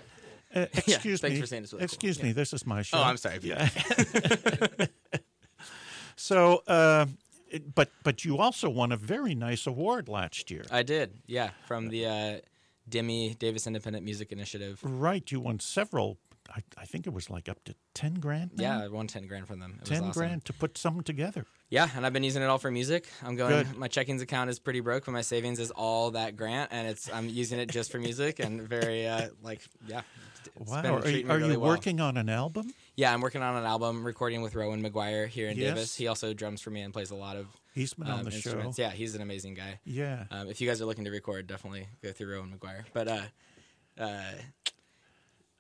[0.56, 1.42] Uh, excuse thanks me.
[1.42, 1.86] for saying it's really cool.
[1.86, 2.32] excuse me.
[2.32, 2.98] This is my show.
[2.98, 3.38] Oh, I'm sorry.
[3.44, 3.70] Yeah.
[6.16, 7.06] so, uh,
[7.52, 10.64] it- but but you also won a very nice award last year.
[10.72, 11.12] I did.
[11.28, 12.36] Yeah, from the uh,
[12.90, 14.80] Demi Davis Independent Music Initiative.
[14.84, 15.32] right.
[15.32, 16.18] You won several.
[16.56, 18.52] I, I think it was like up to ten grand.
[18.56, 18.78] now?
[18.80, 19.74] Yeah, I won ten grand from them.
[19.76, 20.12] It was ten awesome.
[20.20, 21.46] grand to put something together.
[21.70, 23.08] Yeah, and I've been using it all for music.
[23.24, 23.52] I'm going.
[23.66, 23.78] Good.
[23.78, 27.12] My checkings account is pretty broke, but my savings is all that grant, and it's
[27.14, 30.02] I'm using it just for music and very uh, like yeah.
[30.66, 30.82] Wow.
[31.04, 31.70] Are, you- are really you well.
[31.72, 32.74] working on an album?
[32.96, 35.68] Yeah, I'm working on an album, recording with Rowan McGuire here in Yes.
[35.76, 35.96] Davis.
[35.96, 38.32] He also drums for me and plays a lot of He's been on um, the
[38.32, 38.36] show.
[38.38, 38.80] instruments.
[38.80, 39.80] Yeah, he's an amazing guy.
[39.86, 40.24] Yeah.
[40.32, 42.86] Um, if you guys are looking to record, definitely go through Rowan McGuire.
[42.92, 43.22] But uh,
[44.00, 44.22] uh,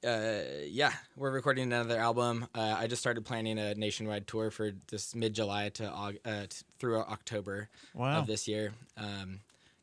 [0.05, 2.47] uh, yeah, we're recording another album.
[2.53, 6.11] Uh, I just started planning a nationwide tour for this mid July to uh,
[6.47, 6.47] t-
[6.79, 8.19] through October Wow.
[8.19, 8.73] of this year.
[8.97, 9.39] Um,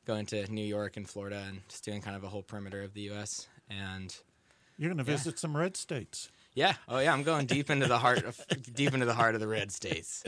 [0.07, 2.93] going to New York and Florida and just doing kind of a whole perimeter of
[2.95, 3.49] the U.S.
[3.71, 4.15] And
[4.79, 5.17] You're going to Yeah.
[5.17, 6.29] visit some red states.
[6.55, 8.41] yeah, oh yeah, I'm going deep into the heart of
[8.75, 10.23] deep into the heart of the red states.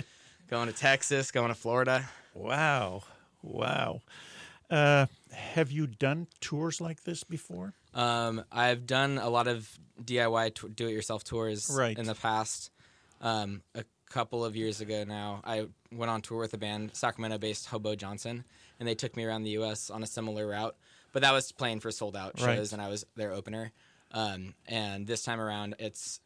[0.48, 2.08] Going to Texas, going to Florida.
[2.34, 3.02] Wow.
[3.42, 4.00] Wow.
[4.70, 7.74] Uh, have you done tours like this before?
[7.96, 9.68] Um, I've done a lot of
[10.04, 11.98] DIY t- do-it-yourself tours Right.
[11.98, 12.70] in the past.
[13.22, 17.66] Um, a couple of years ago now, I went on tour with a band, Sacramento-based
[17.66, 18.44] Hobo Johnson,
[18.78, 19.88] and they took me around the U.S.
[19.88, 20.76] on a similar route.
[21.12, 22.72] But that was playing for sold-out shows, Right.
[22.74, 23.72] and I was their opener.
[24.12, 26.20] Um, and this time around, it's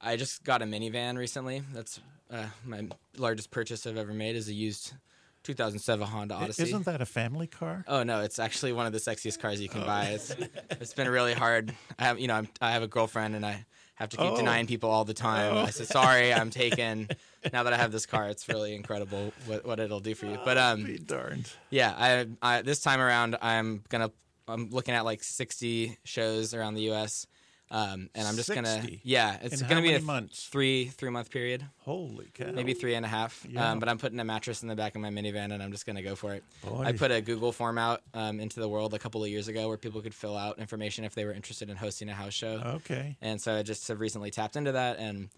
[0.00, 1.62] I just got a minivan recently.
[1.72, 4.34] That's uh, my largest purchase I've ever made.
[4.34, 4.94] Is a used
[5.42, 6.64] 2007 Honda Odyssey.
[6.64, 7.84] Isn't that a family car?
[7.88, 9.72] Oh no, it's actually one of the sexiest cars you Oh.
[9.74, 10.06] can buy.
[10.06, 10.34] It's
[10.80, 11.74] it's been really hard.
[11.98, 13.64] I have you know I'm, I have a girlfriend and I
[13.96, 14.36] have to keep Oh.
[14.36, 15.56] denying people all the time.
[15.56, 17.08] I said sorry, I'm taken.
[17.52, 20.38] Now that I have this car, it's really incredible what, what it'll do for you.
[20.44, 20.60] But Be
[20.96, 21.50] um darned.
[21.70, 22.26] yeah, I,
[22.58, 24.10] I this time around I'm gonna
[24.48, 27.26] I'm looking at like 60 shows around the U.S.
[27.74, 30.46] Um, and I'm just gonna yeah, it's In gonna be a months?
[30.46, 32.52] three three month period, Holy cow.
[32.52, 33.46] maybe three and a half.
[33.48, 33.70] Yeah.
[33.70, 35.86] Um, but I'm putting a mattress in the back of my minivan and I'm just
[35.86, 36.44] gonna go for it.
[36.62, 36.82] Boy.
[36.84, 39.68] I put a Google form out um, into the world a couple of years ago
[39.68, 42.60] where people could fill out information if they were interested in hosting a house show.
[42.76, 43.16] Okay.
[43.22, 45.30] And so I just have recently tapped into that and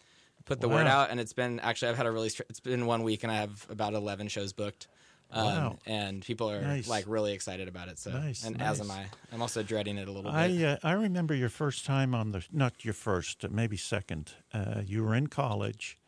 [0.44, 1.10] put the word out.
[1.10, 3.36] And it's been actually I've had a really str- it's been one week and I
[3.36, 4.88] have about eleven shows booked.
[5.30, 5.78] Um, Wow.
[5.86, 6.88] And people are Nice.
[6.88, 7.98] like really excited about it.
[7.98, 8.90] So Nice, and as am.
[8.90, 9.06] I.
[9.32, 10.32] I'm also dreading it a little bit.
[10.32, 14.32] I uh, I remember your first time on the not your first, uh, maybe second.
[14.52, 15.98] Uh, you were in college,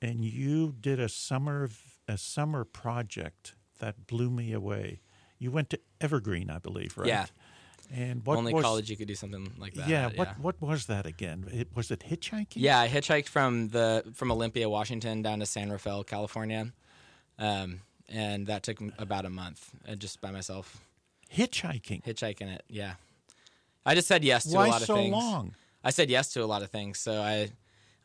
[0.00, 1.70] and you did a summer
[2.06, 5.00] a summer project that blew me away.
[5.38, 7.06] You went to Evergreen, I believe, right?
[7.08, 7.26] Yeah.
[7.90, 9.88] And what Only was, college you could do something like that.
[9.88, 10.06] Yeah.
[10.06, 11.46] at, What what was that again?
[11.50, 12.56] It, was it hitchhiking?
[12.56, 16.72] Yeah, I hitchhiked from the from Olympia, Washington, down to San Rafael, California,
[17.38, 20.78] um, and that took about a month uh, just by myself
[21.34, 22.02] Hitchhiking.
[22.04, 22.62] hitchhiking it.
[22.68, 22.94] Yeah,
[23.84, 25.12] I just said yes to Why a lot of so things.
[25.14, 25.54] long?
[25.84, 27.50] I said yes to a lot of things, so I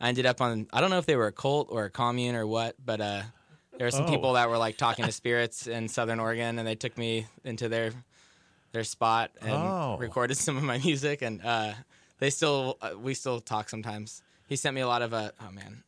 [0.01, 2.35] I ended up on I don't know if they were a cult or a commune
[2.35, 3.21] or what, but uh,
[3.77, 4.09] there were some Oh.
[4.09, 7.69] people that were like talking to spirits in Southern Oregon, and they took me into
[7.69, 7.91] their
[8.73, 9.97] their spot and Oh.
[9.97, 11.73] recorded some of my music, and uh,
[12.19, 14.21] they still uh, we still talk sometimes.
[14.47, 15.83] He sent me a lot of uh, oh man.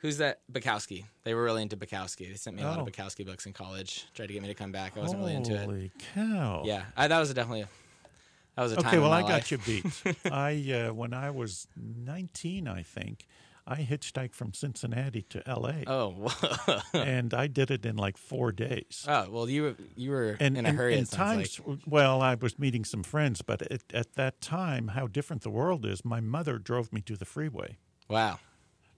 [0.00, 0.40] Who's that?
[0.50, 1.04] Bukowski.
[1.24, 2.28] They were really into Bukowski.
[2.28, 2.90] They sent me a lot of Oh.
[2.90, 4.06] Bukowski books in college.
[4.14, 4.96] Tried to get me to come back.
[4.96, 5.64] I wasn't really into it.
[5.64, 6.62] Holy cow!
[6.64, 7.68] Yeah, I, that was definitely a,
[8.56, 8.86] that was a time.
[8.86, 9.50] Okay, in well, my I got life.
[9.52, 10.16] you beat.
[10.32, 13.26] I uh, when I was 19, I think,
[13.66, 15.84] I hitchhiked from Cincinnati to L.A.
[15.86, 16.80] Oh, whoa.
[16.94, 19.04] and I did it in like four days.
[19.06, 20.94] Oh well, you were you were and in a hurry.
[20.94, 21.78] and it sounds times, like.
[21.86, 25.84] well, I was meeting some friends, but at, at that time, how different the world
[25.84, 26.04] is.
[26.06, 27.76] My mother drove me to the freeway
[28.08, 28.40] Wow,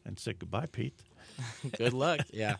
[0.04, 0.98] and said goodbye, Pete.
[1.78, 2.20] good luck.
[2.32, 2.56] Yeah,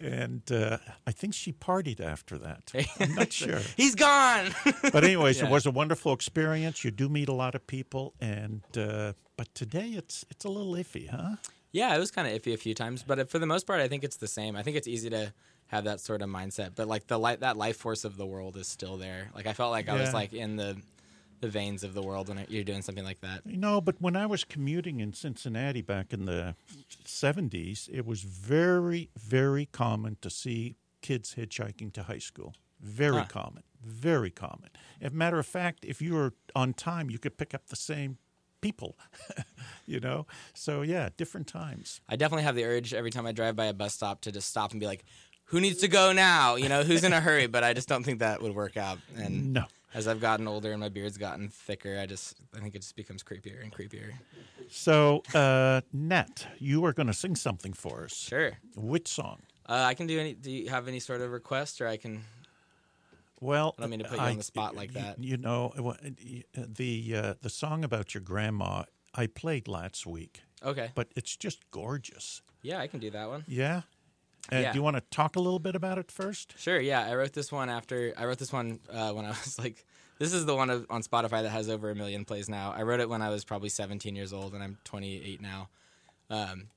[0.00, 2.72] And uh, I think she partied after that.
[3.00, 3.60] I'm not sure.
[3.76, 4.50] he's gone.
[4.92, 5.46] But anyways, Yeah.
[5.46, 6.84] it was a wonderful experience.
[6.84, 10.74] You do meet a lot of people, and uh, but today it's it's a little
[10.74, 11.36] iffy, huh?
[11.72, 13.88] yeah, it was kind of iffy a few times, but for the most part, I
[13.88, 14.56] think it's the same.
[14.56, 15.32] I think it's easy to
[15.68, 18.56] have that sort of mindset, but like the light that life force of the world
[18.56, 19.30] is still there.
[19.34, 20.76] Like I felt like I was like in the
[21.40, 23.42] the veins of the world when you're doing something like that.
[23.46, 26.56] You know, but when I was commuting in Cincinnati back in the
[27.04, 32.54] 70s, it was very, very common to see kids hitchhiking to high school.
[32.80, 33.26] Very Huh.
[33.28, 33.62] common.
[33.84, 34.70] Very common.
[35.00, 37.76] As a matter of fact, if you were on time, you could pick up the
[37.76, 38.18] same
[38.60, 38.98] people,
[39.86, 40.26] you know?
[40.54, 42.00] So, yeah, different times.
[42.08, 44.48] I definitely have the urge every time I drive by a bus stop to just
[44.48, 45.04] stop and be like,
[45.48, 47.46] "Who needs to go now?" You know, who's in a hurry?
[47.46, 48.98] But I just don't think that would work out.
[49.16, 49.64] And No.
[49.94, 52.96] as I've gotten older and my beard's gotten thicker, I just I think it just
[52.96, 54.12] becomes creepier and creepier.
[54.70, 58.14] So, uh, Nat, you are going to sing something for us.
[58.14, 58.58] Sure.
[58.76, 59.40] Which song?
[59.66, 60.34] Uh, I can do any.
[60.34, 62.22] Do you have any sort of request, or I can?
[63.40, 65.22] Well, I don't mean to put you on the spot like you- that.
[65.22, 65.72] You know,
[66.54, 68.84] the uh, the song about your grandma
[69.14, 70.90] I played last week, Okay.
[70.94, 72.42] but it's just gorgeous.
[72.62, 73.44] Yeah, I can do that one.
[73.46, 73.82] Yeah.
[74.52, 74.72] Uh, Yeah.
[74.72, 76.54] Do you want to talk a little bit about it first?
[76.58, 76.80] Sure.
[76.80, 79.84] Yeah, I wrote this one after I wrote this one uh, when I was like,
[80.18, 82.72] this is the one of, on Spotify that has over a million plays now.
[82.76, 85.68] I wrote it when I was probably 17 years old, and I'm 28 now.
[86.30, 86.68] Um,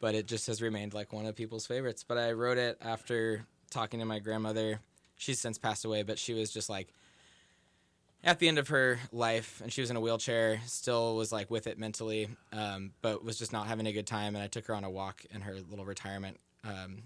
[0.00, 2.04] but it just has remained like one of people's favorites.
[2.06, 4.80] But I wrote it after talking to my grandmother.
[5.16, 6.88] She's since passed away, but she was just like
[8.24, 10.60] at the end of her life, and she was in a wheelchair.
[10.66, 14.34] Still was like with it mentally, um, but was just not having a good time.
[14.36, 17.02] And I took her on a walk in her little retirement um,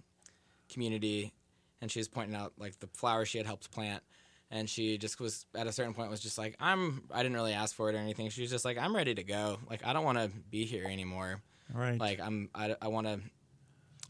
[0.73, 1.33] community,
[1.81, 4.03] and she was pointing out like the flowers she had helped plant.
[4.51, 7.05] And she just was at a certain point was just like, I'm.
[7.11, 8.29] I didn't really ask for it or anything.
[8.29, 9.59] She was just like, I'm ready to go.
[9.71, 11.41] Like I don't want to be here anymore.
[11.73, 11.99] Right.
[11.99, 12.51] Like I'm.
[12.55, 13.21] I, I want to.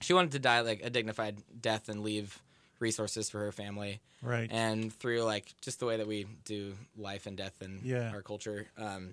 [0.01, 2.36] She wanted to die like a dignified death and leave
[2.80, 4.01] resources for her family.
[4.20, 4.51] Right.
[4.51, 8.11] And through like just the way that we do life and death in Yeah.
[8.12, 9.11] our culture, um,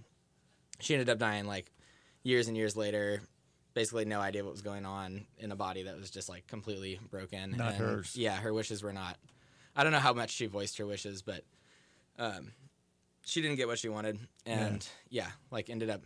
[0.80, 1.72] she ended up dying like
[2.24, 3.22] years and years later.
[3.80, 7.00] Basically, no idea what was going on in a body that was just like completely
[7.10, 7.52] broken.
[7.52, 8.14] Not and, hers.
[8.14, 9.16] Yeah, her wishes were not.
[9.74, 11.46] I don't know how much she voiced her wishes, but
[12.18, 12.52] um,
[13.24, 16.02] she didn't get what she wanted, and yeah, like ended up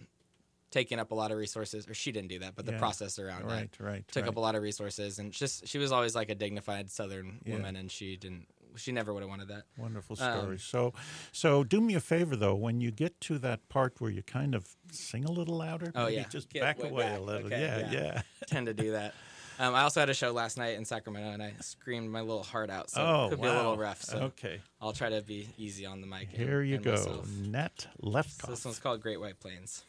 [0.70, 1.90] taking up a lot of resources.
[1.90, 2.78] Or she didn't do that, but the Yeah.
[2.78, 4.30] process around Right, that right, took right.
[4.30, 5.18] up a lot of resources.
[5.18, 7.54] And just she was always like a dignified Southern Yeah.
[7.54, 8.50] woman, and she didn't.
[8.78, 9.64] She never would have wanted that.
[9.78, 10.60] Wonderful Um, story.
[10.60, 10.94] so,
[11.32, 12.56] so do me a favor though.
[12.56, 16.06] When you get to that part where you kind of sing a little louder, Oh,
[16.06, 16.28] maybe yeah.
[16.30, 17.18] just Get back away back.
[17.20, 17.46] a little.
[17.48, 17.92] Okay, yeah, yeah.
[17.92, 18.22] yeah.
[18.48, 19.14] tend to do that.
[19.60, 22.42] Um, I also had a show last night in Sacramento, and I screamed my little
[22.42, 23.46] heart out, so oh, it could wow.
[23.46, 24.02] be a little rough.
[24.02, 26.30] So okay, I'll try to be easy on the mic.
[26.30, 26.92] and- here you and go.
[26.94, 27.30] myself.
[27.30, 29.84] Net So this one's called Great White Plains.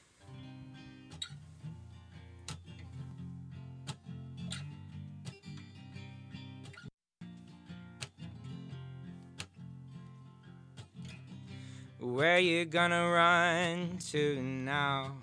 [12.05, 15.17] Where you gonna run to now?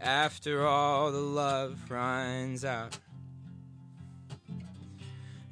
[0.00, 2.98] After all the love runs out.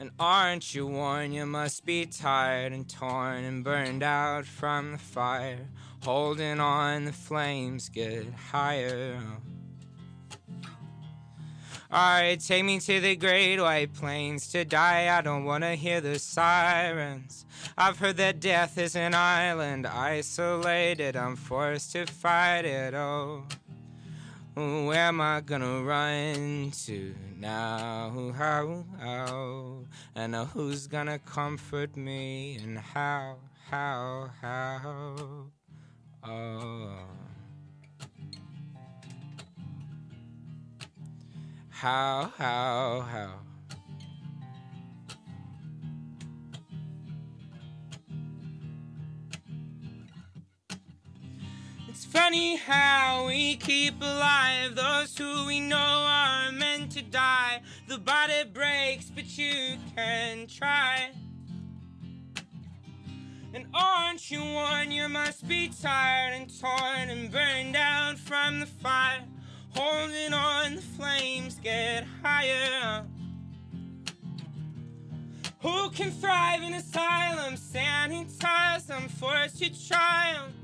[0.01, 1.33] And aren't you worn?
[1.33, 5.69] You must be tired and torn and burned out from the fire.
[6.03, 9.23] Holding on, the flames get higher.
[11.95, 15.17] Alright, take me to the great white plains to die.
[15.17, 17.47] I don't wanna hear the sirens.
[17.79, 21.15] I've heard that death is an island, isolated.
[21.15, 22.95] I'm forced to fight it.
[22.95, 23.45] Oh,
[24.57, 28.33] where am I gonna run to now?
[28.37, 29.85] How?
[30.17, 32.59] And who's gonna comfort me?
[32.61, 33.37] And how,
[33.71, 35.47] how, how?
[36.25, 37.24] Oh.
[41.85, 43.41] How, how, how?
[51.87, 57.61] It's funny how we keep alive those who we know are meant to die.
[57.87, 61.11] The body breaks, but you can try.
[63.53, 64.91] And aren't you one?
[64.91, 69.21] You must be tired and torn and burned out from the fire.
[69.75, 73.05] Holding on, the flames get higher.
[75.61, 77.55] Who can thrive in asylum?
[77.55, 80.55] Sanitize, I'm forced to triumph.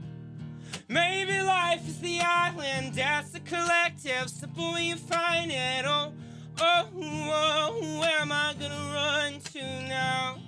[0.89, 4.29] Maybe life is the island, death's the collective.
[4.29, 5.85] Simple when you find it.
[5.87, 6.13] Oh,
[6.61, 10.39] oh, oh, where am I gonna run to now?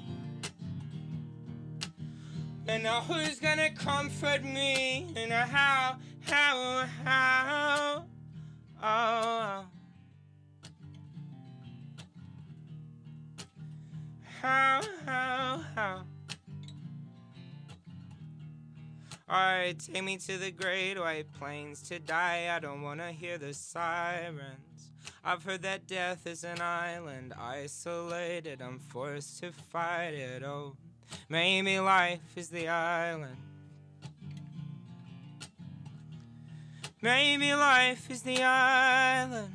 [2.69, 5.13] And now who's gonna comfort me?
[5.17, 5.97] And how,
[6.27, 8.05] how, how?
[8.85, 9.64] Oh, oh.
[14.41, 16.03] How, how, how?
[19.30, 22.49] Alright, take me to the great white plains to die.
[22.53, 24.91] I don't wanna hear the sirens.
[25.24, 28.61] I've heard that death is an island, isolated.
[28.61, 30.43] I'm forced to fight it.
[30.43, 30.74] Oh,
[31.28, 33.37] maybe life is the island.
[37.03, 39.53] Maybe life is the island.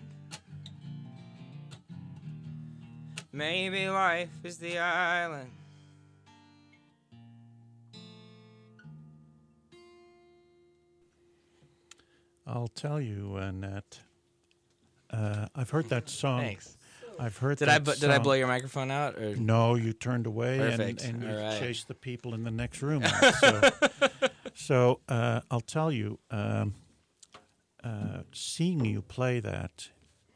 [3.31, 5.51] Maybe life is the island.
[12.45, 13.99] I'll tell you, Annette.
[15.09, 16.41] Uh, I've heard that song.
[16.41, 16.77] Thanks.
[17.19, 17.57] I've heard.
[17.57, 20.77] Did I bu- did I blow your microphone out or No, you turned away and,
[20.77, 21.03] Perfect.
[21.03, 21.59] and you All right.
[21.59, 23.03] chased the people in the next room.
[23.39, 23.69] So,
[24.53, 26.73] so uh, I'll tell you, um,
[27.87, 29.89] uh, seeing you play that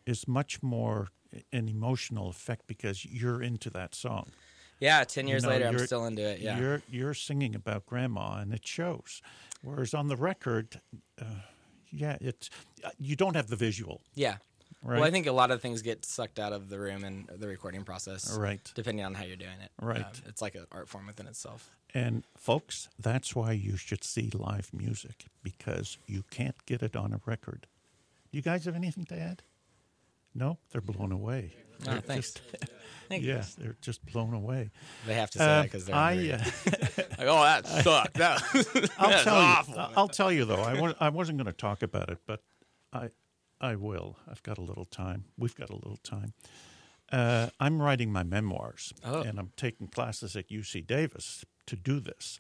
[0.05, 1.09] is much more
[1.51, 4.27] an emotional effect because you're into that song.
[4.79, 6.39] Yeah, ten You years know, later, I'm still into it.
[6.39, 9.21] Yeah, You're you're singing about grandma, and it shows.
[9.63, 10.81] Whereas on the record,
[11.21, 11.25] uh,
[11.91, 12.49] yeah, it's
[12.83, 14.37] uh, you don't have the visual, yeah.
[14.83, 14.99] Right?
[14.99, 17.47] Well, I think a lot of things get sucked out of the room and the
[17.47, 18.59] recording process, Right.
[18.75, 20.01] Depending on how you're doing it, Right.
[20.03, 21.69] Um, it's like an art form within itself.
[21.93, 27.13] And folks, that's why you should see live music because you can't get it on
[27.13, 27.67] a record.
[28.31, 29.43] Do you guys have anything to add?
[30.33, 31.53] No, they're blown away.
[31.81, 32.31] Oh, They're thanks.
[32.33, 32.41] just-
[33.09, 33.33] Thank you.
[33.33, 34.69] yeah, they're just blown away.
[35.05, 36.37] They have to say Uh, that because they're I, uh,
[37.17, 38.13] like, oh, that sucked.
[38.13, 38.41] That,
[38.97, 39.73] I'll that's tell awful.
[39.75, 39.81] you.
[39.97, 40.61] I'll tell you though.
[40.63, 42.41] I I wasn't going to talk about it, but
[42.93, 43.09] I
[43.61, 44.17] I will.
[44.29, 45.25] I've got a little time.
[45.37, 46.33] We've got a little time.
[47.11, 49.21] Uh, I'm writing my memoirs, Oh.
[49.21, 52.39] and I'm taking classes at UC Davis to do this.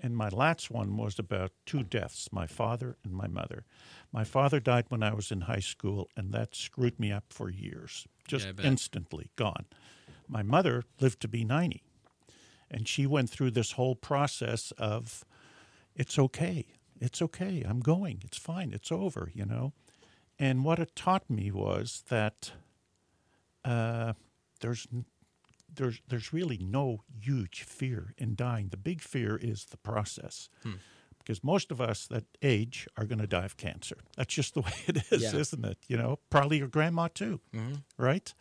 [0.00, 3.64] And my last one was about two deaths: my father and my mother.
[4.12, 7.48] My father died when I was in high school, and that screwed me up for
[7.50, 8.64] years, just bet.
[8.66, 9.66] instantly gone.
[10.28, 11.82] My mother lived to be ninety,
[12.70, 15.24] and she went through this whole process of
[15.96, 16.66] it's okay.
[17.00, 17.64] It's okay.
[17.68, 18.20] I'm going.
[18.24, 18.72] It's fine.
[18.72, 19.72] It's over, you know.
[20.38, 22.52] And what it taught me was that
[23.64, 24.12] uh,
[24.60, 24.86] there's
[25.74, 28.68] there's there's really no huge fear in dying.
[28.68, 30.48] The big fear is the process.
[31.18, 33.98] Because most of us that age are going to die of cancer.
[34.16, 35.38] That's just the way it is, Yeah.
[35.38, 35.76] isn't it?
[35.86, 37.40] You know, probably your grandma too,
[37.98, 38.32] right?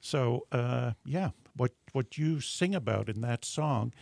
[0.00, 3.92] So, uh, yeah, what what you sing about in that song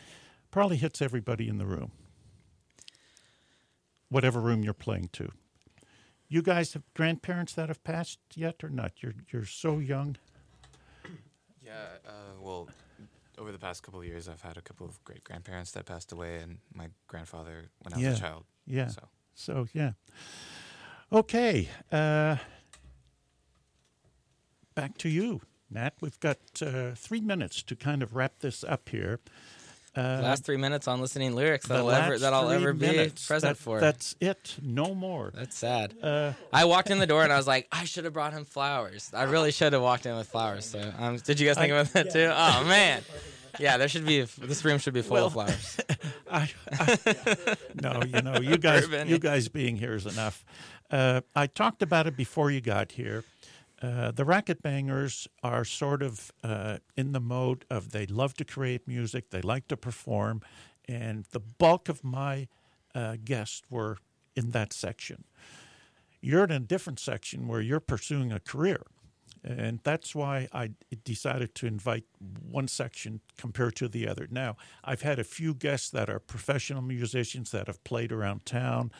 [0.51, 1.91] probably hits everybody in the room,
[4.09, 5.30] whatever room you're playing to.
[6.33, 9.03] You guys have grandparents that have passed yet or not?
[9.03, 10.16] You're you're so young.
[11.62, 11.72] Yeah,
[12.07, 12.11] uh,
[12.41, 12.70] well,
[13.37, 16.11] over the past couple of years, I've had a couple of great grandparents that passed
[16.11, 18.14] away, and my grandfather when I was Yeah.
[18.14, 18.45] a child.
[18.66, 18.89] Yeah.
[18.89, 19.93] So So yeah.
[21.12, 21.68] Okay.
[21.91, 22.37] Uh,
[24.74, 25.93] back to you, Nat.
[26.01, 29.20] We've got uh, three minutes to kind of wrap this up here.
[29.95, 33.26] Uh, Last three minutes on listening lyrics that I'll ever that I'll ever be minutes.
[33.26, 33.78] present That- for.
[33.78, 34.57] That's it.
[34.62, 35.32] No more.
[35.34, 35.95] That's sad.
[36.03, 38.45] Uh, I walked in the door and I was like, I should have brought him
[38.47, 39.11] flowers.
[39.14, 40.64] I really should have walked in with flowers.
[40.64, 42.30] So, um, did you guys think I- about that too?
[42.34, 43.03] Oh man,
[43.61, 43.76] yeah.
[43.76, 45.78] There should be this room should be full of flowers.
[46.30, 50.43] I, I, no, you know, you guys, you guys being here is enough.
[50.90, 53.24] Uh, I talked about it before you got here.
[53.83, 58.45] Uh, the Racket Bangers are sort of uh, in the mode of they love to
[58.45, 60.41] create music, they like to perform,
[60.89, 62.47] and the bulk of my
[62.95, 63.99] uh, guests were
[64.37, 65.24] in that section.
[66.20, 68.83] You're in a different section where you're pursuing a career.
[69.45, 70.70] And that's why I
[71.05, 72.05] decided to invite
[72.49, 74.28] one section compared to the other.
[74.30, 78.93] Now, I've had a few guests that are professional musicians that have played around town,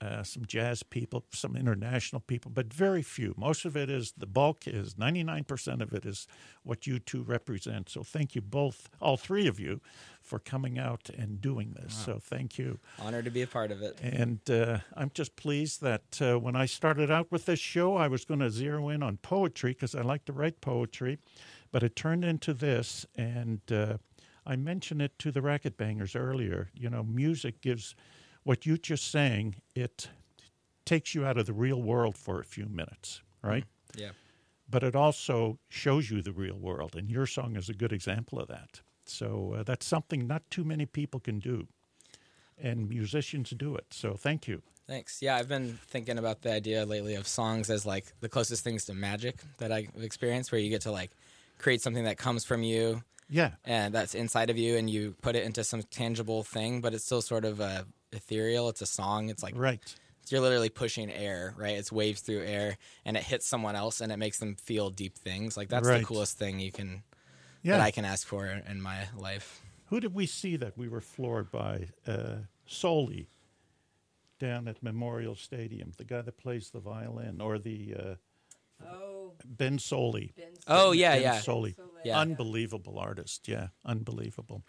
[0.00, 3.34] uh, some jazz people, some international people, but very few.
[3.36, 6.26] Most of it is the bulk is 99% of it is
[6.62, 7.88] what you two represent.
[7.88, 9.80] So thank you both, all three of you,
[10.20, 11.94] for coming out and doing this.
[11.94, 12.78] So thank you.
[12.98, 13.98] Honored to be a part of it.
[14.02, 18.08] And uh, I'm just pleased that uh, when I started out with this show, I
[18.08, 21.18] was going to zero in on poetry because I like to write poetry,
[21.70, 23.06] but it turned into this.
[23.16, 23.98] And uh,
[24.46, 26.70] I mentioned it to the Racket Bangers earlier.
[26.74, 27.94] You know, music gives
[28.44, 30.08] what you're just saying, it
[30.84, 33.64] takes you out of the real world for a few minutes, right?
[33.96, 34.10] Yeah.
[34.68, 36.94] But it also shows you the real world.
[36.96, 38.80] And your song is a good example of that.
[39.06, 41.68] So uh, that's something not too many people can do
[42.58, 43.86] and musicians do it.
[43.90, 44.62] So thank you.
[44.86, 45.22] Thanks.
[45.22, 48.84] Yeah, I've been thinking about the idea lately of songs as like the closest things
[48.86, 51.10] to magic that I've experienced, where you get to like
[51.58, 55.36] create something that comes from you Yeah, and that's inside of you, and you put
[55.36, 57.84] it into some tangible thing, but it's still sort of uh,
[58.14, 58.68] ethereal.
[58.68, 59.28] It's a song.
[59.30, 59.80] It's like right.
[60.28, 61.76] you're literally pushing air, right?
[61.76, 65.16] It's waves through air, and it hits someone else, and it makes them feel deep
[65.18, 65.56] things.
[65.56, 65.98] Like that's Right.
[66.00, 67.02] the coolest thing you can
[67.62, 67.72] Yeah.
[67.78, 69.62] that I can ask for in my life.
[69.86, 71.88] Who did we see that we were floored by?
[72.06, 72.36] Uh,
[72.66, 73.28] Soli
[74.38, 78.14] down at Memorial Stadium, the guy that plays the violin, or the uh,
[78.84, 80.32] Oh, Ben Soli.
[80.36, 81.40] Ben Oh yeah, Ben yeah.
[81.40, 81.76] Soli.
[82.04, 82.18] Yeah.
[82.18, 83.46] Unbelievable artist.
[83.48, 84.62] Yeah, unbelievable.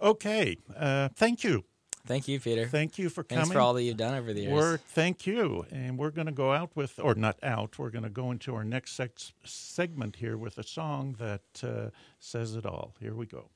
[0.00, 1.64] Okay, uh, thank you.
[2.06, 2.66] Thank you, Peter.
[2.66, 3.44] Thank you for coming.
[3.44, 4.52] Thanks for all that you've done over the years.
[4.52, 7.78] We're thank you, and we're going to go out with, or not out.
[7.78, 11.90] We're going to go into our next sex, segment here with a song that uh,
[12.18, 12.94] says it all.
[13.00, 13.50] Here we go.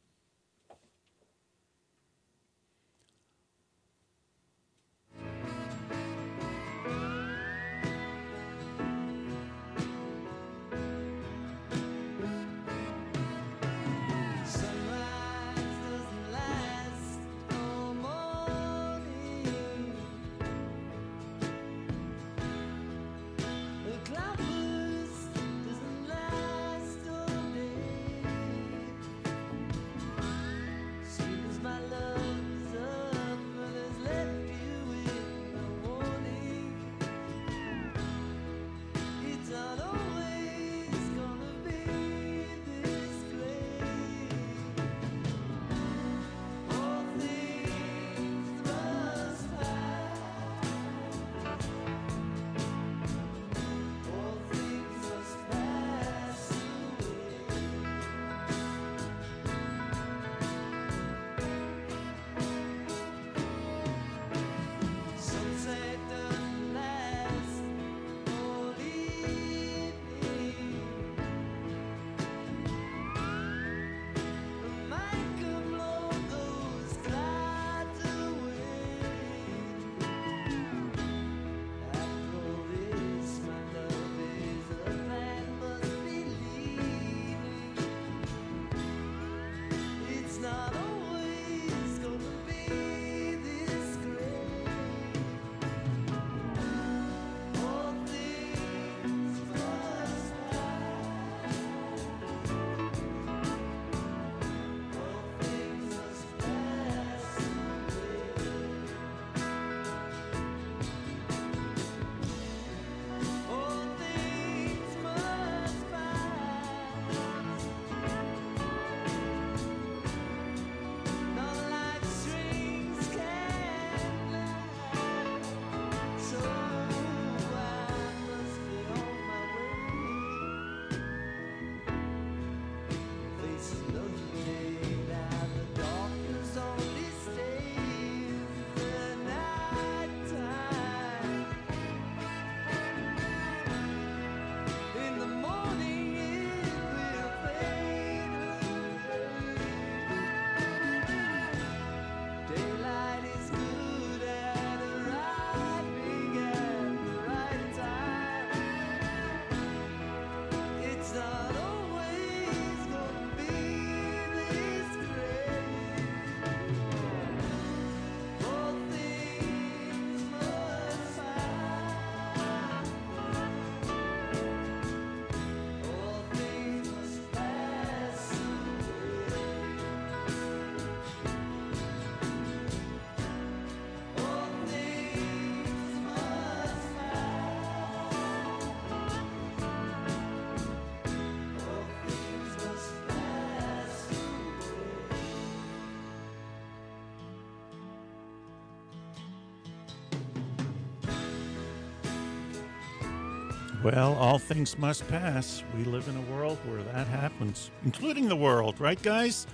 [203.85, 205.63] Well, all things must pass.
[205.77, 209.47] We live in a world where that happens, including the world, right, guys?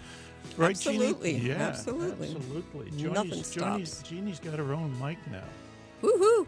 [0.57, 1.07] Right, Jeannie?
[1.07, 2.28] Absolutely, Yeah, absolutely.
[2.37, 2.91] absolutely.
[3.09, 4.03] Nothing Jeannie's, stops.
[4.05, 5.43] Jeannie's got her own mic now.
[6.01, 6.47] Woohoo!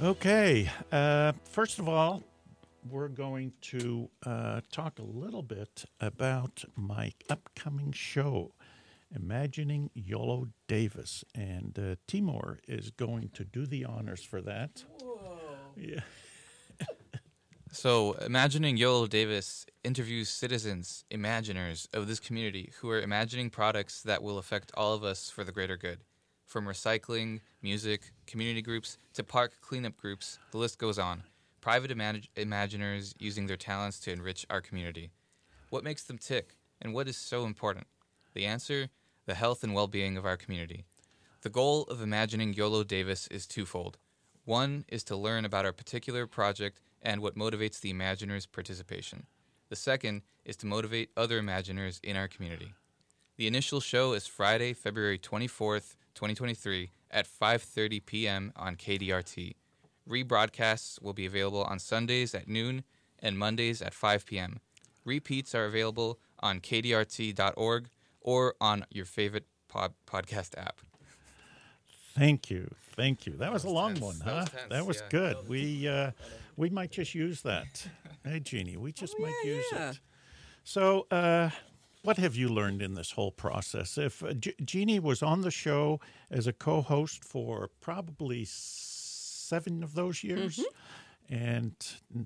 [0.00, 0.70] Okay.
[0.92, 2.22] Uh, first of all,
[2.88, 8.52] we're going to uh, talk a little bit about my upcoming show,
[9.12, 11.24] Imagining Yolo Davis.
[11.34, 14.84] And uh, Timor is going to do the honors for that.
[15.00, 15.40] Whoa.
[15.76, 16.00] Yeah.
[17.78, 24.22] So, Imagining Yolo Davis interviews citizens, imaginers of this community who are imagining products that
[24.22, 25.98] will affect all of us for the greater good.
[26.46, 31.24] From recycling, music, community groups, to park cleanup groups, the list goes on.
[31.60, 35.10] Private imag- imaginers using their talents to enrich our community.
[35.68, 37.88] What makes them tick, and what is so important?
[38.32, 38.88] The answer
[39.26, 40.86] the health and well being of our community.
[41.42, 43.98] The goal of Imagining YOLO Davis is twofold.
[44.46, 49.26] One is to learn about our particular project and what motivates the Imaginer's participation.
[49.68, 52.74] The second is to motivate other Imaginers in our community.
[53.36, 58.52] The initial show is Friday, February 24th, 2023 at 5:30 p.m.
[58.56, 59.54] on KDRT.
[60.08, 62.82] Rebroadcasts will be available on Sundays at noon
[63.20, 64.60] and Mondays at 5 p.m.
[65.04, 67.88] Repeats are available on kdrt.org
[68.20, 70.80] or on your favorite pod- podcast app.
[72.14, 73.34] Thank you, thank you.
[73.36, 74.04] That was a long tense.
[74.04, 74.34] one, That huh?
[74.40, 75.08] was tense, That was yeah.
[75.10, 75.36] good.
[75.48, 76.10] We uh,
[76.56, 77.88] we might just use that.
[78.24, 79.90] hey, Jeannie, we just Oh, might yeah, use yeah.
[79.90, 80.00] it.
[80.64, 81.50] So, uh,
[82.02, 83.98] what have you learned in this whole process?
[83.98, 86.00] If uh, Je- Jeannie was on the show
[86.30, 90.60] as a co-host for probably seven of those years.
[91.28, 91.74] And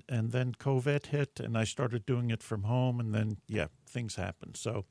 [0.07, 4.15] and then COVID hit, and I started doing it from home, and then yeah, things
[4.15, 4.57] happened.
[4.57, 4.85] So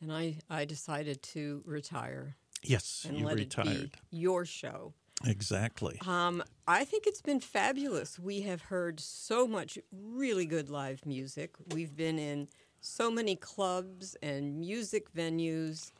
[0.00, 4.94] And I, I decided to retire yes, and you let retired it be your show.
[5.24, 6.02] Exactly.
[6.06, 8.18] Um, I think it's been fabulous.
[8.18, 11.56] We have heard so much really good live music.
[11.72, 12.48] We've been in
[12.80, 15.90] so many clubs and music venues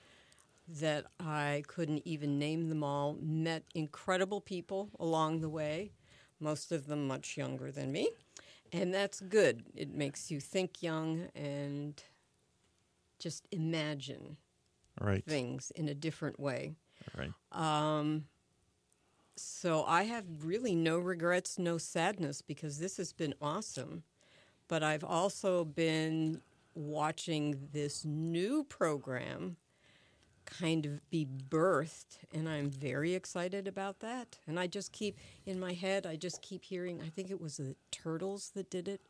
[0.68, 3.16] that I couldn't even name them all.
[3.20, 5.92] Met incredible people along the way,
[6.40, 8.10] most of them much younger than me.
[8.72, 9.64] And that's good.
[9.74, 12.02] It makes you think young and
[13.18, 14.36] just imagine
[15.00, 16.72] Right, things in a different way.
[17.16, 17.32] right.
[19.40, 24.02] So I have really no regrets, no sadness because this has been awesome.
[24.68, 26.42] But I've also been
[26.74, 29.56] watching this new program
[30.44, 34.38] kind of be birthed, and I'm very excited about that.
[34.46, 37.58] And I just keep in my head, I just keep hearing, I think it was
[37.58, 39.02] the Turtles that did it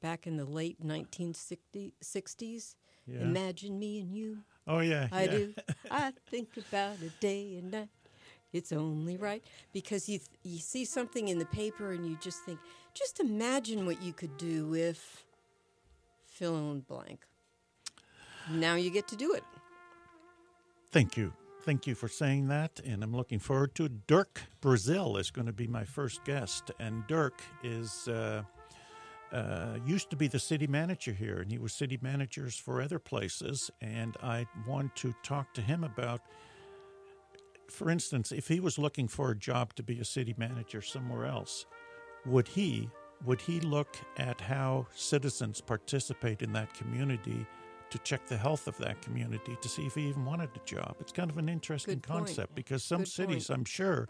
[0.00, 2.74] back in the late 1960s.
[3.06, 3.20] Yeah.
[3.20, 4.38] Imagine me and you.
[4.66, 5.30] Oh yeah, I yeah.
[5.30, 5.54] do.
[5.90, 7.88] I think about it day and night.
[8.56, 9.42] It's only right
[9.72, 12.58] because you th- you see something in the paper and you just think,
[12.94, 15.24] just imagine what you could do if
[16.26, 17.20] fill in blank.
[18.50, 19.44] Now you get to do it.
[20.90, 21.32] Thank you.
[21.62, 22.80] Thank you for saying that.
[22.84, 23.88] And I'm looking forward to.
[23.88, 26.70] Dirk Brazil is going to be my first guest.
[26.78, 28.42] And Dirk is uh,
[29.32, 33.00] uh, used to be the city manager here, and he was city managers for other
[33.00, 33.70] places.
[33.80, 36.20] And I want to talk to him about,
[37.70, 41.26] for instance, if he was looking for a job to be a city manager somewhere
[41.26, 41.66] else,
[42.24, 42.90] would he
[43.24, 47.46] would he look at how citizens participate in that community
[47.88, 50.96] to check the health of that community to see if he even wanted a job?
[51.00, 53.58] It's kind of an interesting concept because some Good cities, point.
[53.58, 54.08] I'm sure,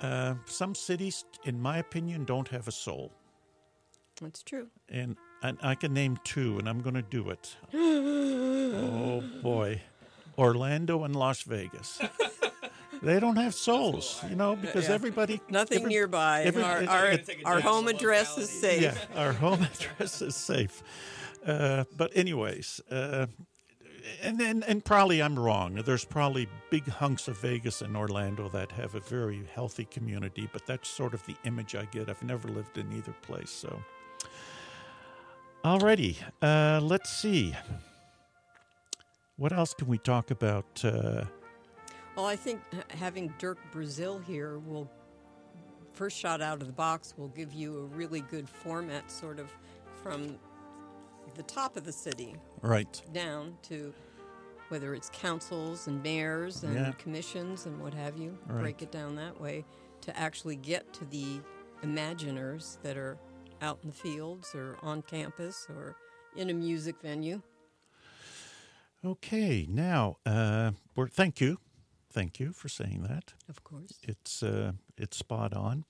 [0.00, 3.12] uh, some cities, in my opinion, don't have a soul.
[4.20, 4.68] That's true.
[4.88, 7.56] And, and I can name two, and I'm going to do it.
[7.74, 9.80] oh boy,
[10.38, 12.00] Orlando and Las Vegas.
[13.02, 14.94] they don't have souls, you know, because Yeah.
[14.94, 16.42] everybody Nothing every- nearby.
[16.44, 18.82] every- our it- our, it- our home address is safe.
[18.82, 20.82] yeah, our home address is safe.
[21.46, 23.26] Uh, but anyways, uh,
[24.22, 25.74] and then and probably I'm wrong.
[25.84, 30.64] There's probably big hunks of Vegas and Orlando that have a very healthy community, but
[30.66, 32.08] that's sort of the image I get.
[32.08, 33.80] I've never lived in either place, so.
[35.64, 37.54] Alrighty, uh, let's see.
[39.36, 40.82] What else can we talk about?
[40.84, 41.24] Uh,
[42.16, 42.60] Well, I think
[42.90, 44.90] having Dirk Brazil here will
[45.92, 49.50] first shot out of the box will give you a really good format, sort of
[50.02, 50.38] from
[51.34, 53.02] the top of the city right.
[53.12, 53.92] down to
[54.68, 56.92] whether it's councils and mayors and Yeah.
[56.92, 58.38] commissions and what have you.
[58.46, 58.62] Right.
[58.62, 59.64] Break it down that way
[60.02, 61.40] to actually get to the
[61.82, 63.18] imaginers that are
[63.60, 65.96] out in the fields or on campus or
[66.34, 67.42] in a music venue.
[69.04, 71.58] Okay, now, uh, we're, thank you.
[72.10, 73.34] Thank you for saying that.
[73.48, 73.98] Of course.
[74.02, 75.84] It's uh, it's spot on.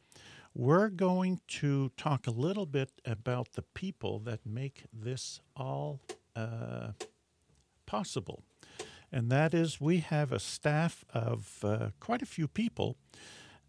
[0.55, 6.01] we're going to talk a little bit about the people that make this all
[6.35, 6.93] uh,
[7.85, 8.43] possible.
[9.13, 12.97] And that is, we have a staff of uh, quite a few people.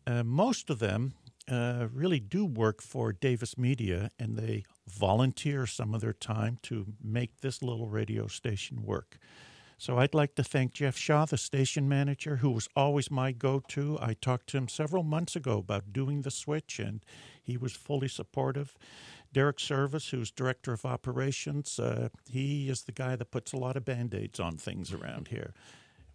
[0.05, 1.13] Uh, most of them
[1.49, 6.85] uh, really do work for Davis Media, and they volunteer some of their time to
[7.03, 9.17] make this little radio station work.
[9.79, 13.61] So I'd like to thank Jeff Shaw, the station manager, who was always my go
[13.69, 13.99] to.
[14.01, 17.05] I talked to him several months ago about doing the switch, and
[17.43, 18.75] he was fully supportive.
[19.31, 23.77] Derek Service, who's director of operations, uh, he is the guy that puts a lot
[23.77, 25.53] of band aids on things around here.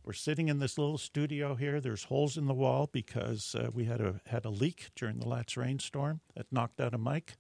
[0.05, 1.80] We're sitting in this little studio here.
[1.80, 5.28] There's holes in the wall because uh, we had a had a leak during the
[5.28, 7.36] last rainstorm that knocked out a mic.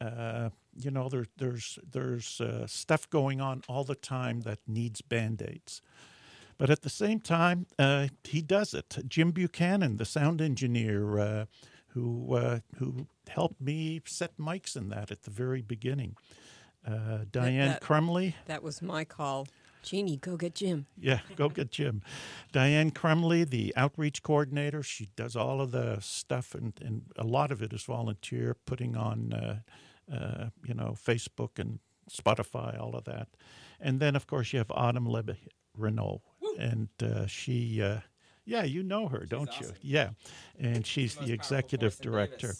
[0.00, 5.02] Uh, you know, there, there's there's uh, stuff going on all the time that needs
[5.02, 5.80] band aids.
[6.58, 8.96] But at the same time, uh, he does it.
[9.08, 11.44] Jim Buchanan, the sound engineer, uh,
[11.88, 16.16] who uh, who helped me set mics in that at the very beginning.
[16.86, 19.46] Uh, Diane that- Crumley, That was my call.
[19.84, 20.86] Jeannie, go get Jim.
[20.98, 22.02] yeah, go get Jim.
[22.52, 27.52] Diane Crumley, the outreach coordinator, she does all of the stuff, and, and a lot
[27.52, 29.58] of it is volunteer, putting on, uh,
[30.12, 31.78] uh, you know, Facebook and
[32.10, 33.28] Spotify, all of that.
[33.80, 35.36] And then, of course, you have Autumn Lebe
[35.76, 36.22] Renault,
[36.58, 37.98] and uh, she, uh,
[38.44, 39.72] yeah, you know her, don't you?
[39.82, 40.10] Yeah,
[40.58, 42.54] and she's the executive director.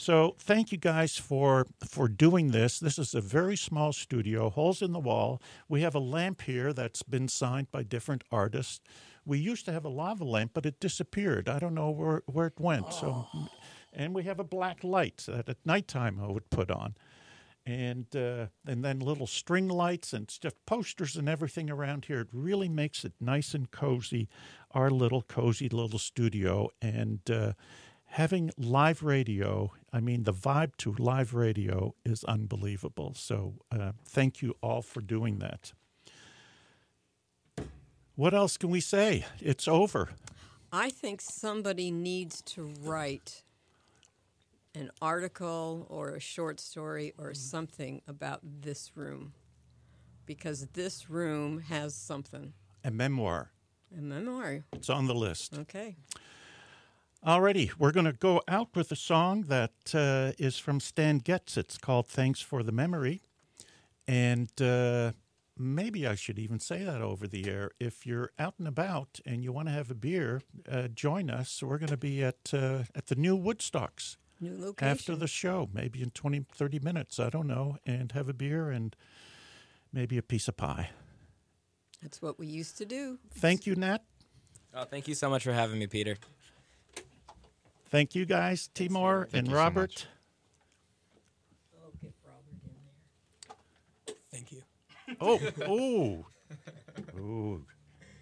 [0.00, 2.78] So thank you guys for for doing this.
[2.78, 5.42] This is a very small studio, holes in the wall.
[5.68, 8.80] We have a lamp here that's been signed by different artists.
[9.26, 11.48] We used to have a lava lamp, but it disappeared.
[11.48, 12.92] I don't know where where it went.
[12.92, 13.26] So,
[13.92, 16.94] and we have a black light that at nighttime I would put on,
[17.66, 22.20] and uh, and then little string lights and stuff, posters and everything around here.
[22.20, 24.28] It really makes it nice and cozy.
[24.70, 27.28] Our little cozy little studio and.
[27.28, 27.52] Uh,
[28.08, 33.14] having live radio, I mean, the vibe to live radio is unbelievable.
[33.14, 35.72] So, uh, thank you all for doing that.
[38.14, 39.24] What else can we say?
[39.40, 40.10] It's over.
[40.72, 43.44] I think somebody needs to write
[44.74, 49.32] an article or a short story or something about this room
[50.26, 52.52] because this room has something.
[52.84, 53.50] A memoir.
[53.96, 54.64] A memoir.
[54.72, 55.56] It's on the list.
[55.56, 55.96] Okay.
[57.26, 61.56] Alrighty, we're going to go out with a song that uh, is from Stan Getz.
[61.56, 63.22] It's called Thanks for the Memory.
[64.06, 65.12] And uh,
[65.56, 67.72] maybe I should even say that over the air.
[67.80, 71.60] If you're out and about and you want to have a beer, uh, join us.
[71.60, 74.88] We're going to be at, uh, at the new Woodstocks New location.
[74.88, 77.18] after the show, maybe in 20, 30 minutes.
[77.18, 77.78] I don't know.
[77.84, 78.94] And have a beer and
[79.92, 80.90] maybe a piece of pie.
[82.00, 83.18] That's what we used to do.
[83.34, 84.04] Thank you, Nat.
[84.72, 86.16] Oh, thank you so much for having me, Peter.
[87.90, 90.06] Thank you, guys, Timor Thank and you so Robert.
[91.74, 92.70] Oh, get Robert in
[94.06, 94.14] there.
[94.30, 94.62] Thank you.
[95.20, 96.26] Oh, oh,
[97.18, 97.60] oh.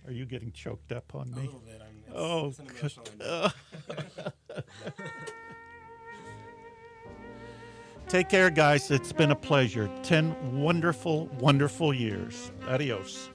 [0.07, 1.51] Are you getting choked up on me?
[1.65, 1.83] bit.
[1.83, 3.07] I'm, Oh, it's an emotional
[8.09, 8.93] Take care, guys.
[8.93, 9.91] It's been a pleasure.
[10.05, 12.53] 10 wonderful, wonderful years.
[12.69, 13.31] Adios.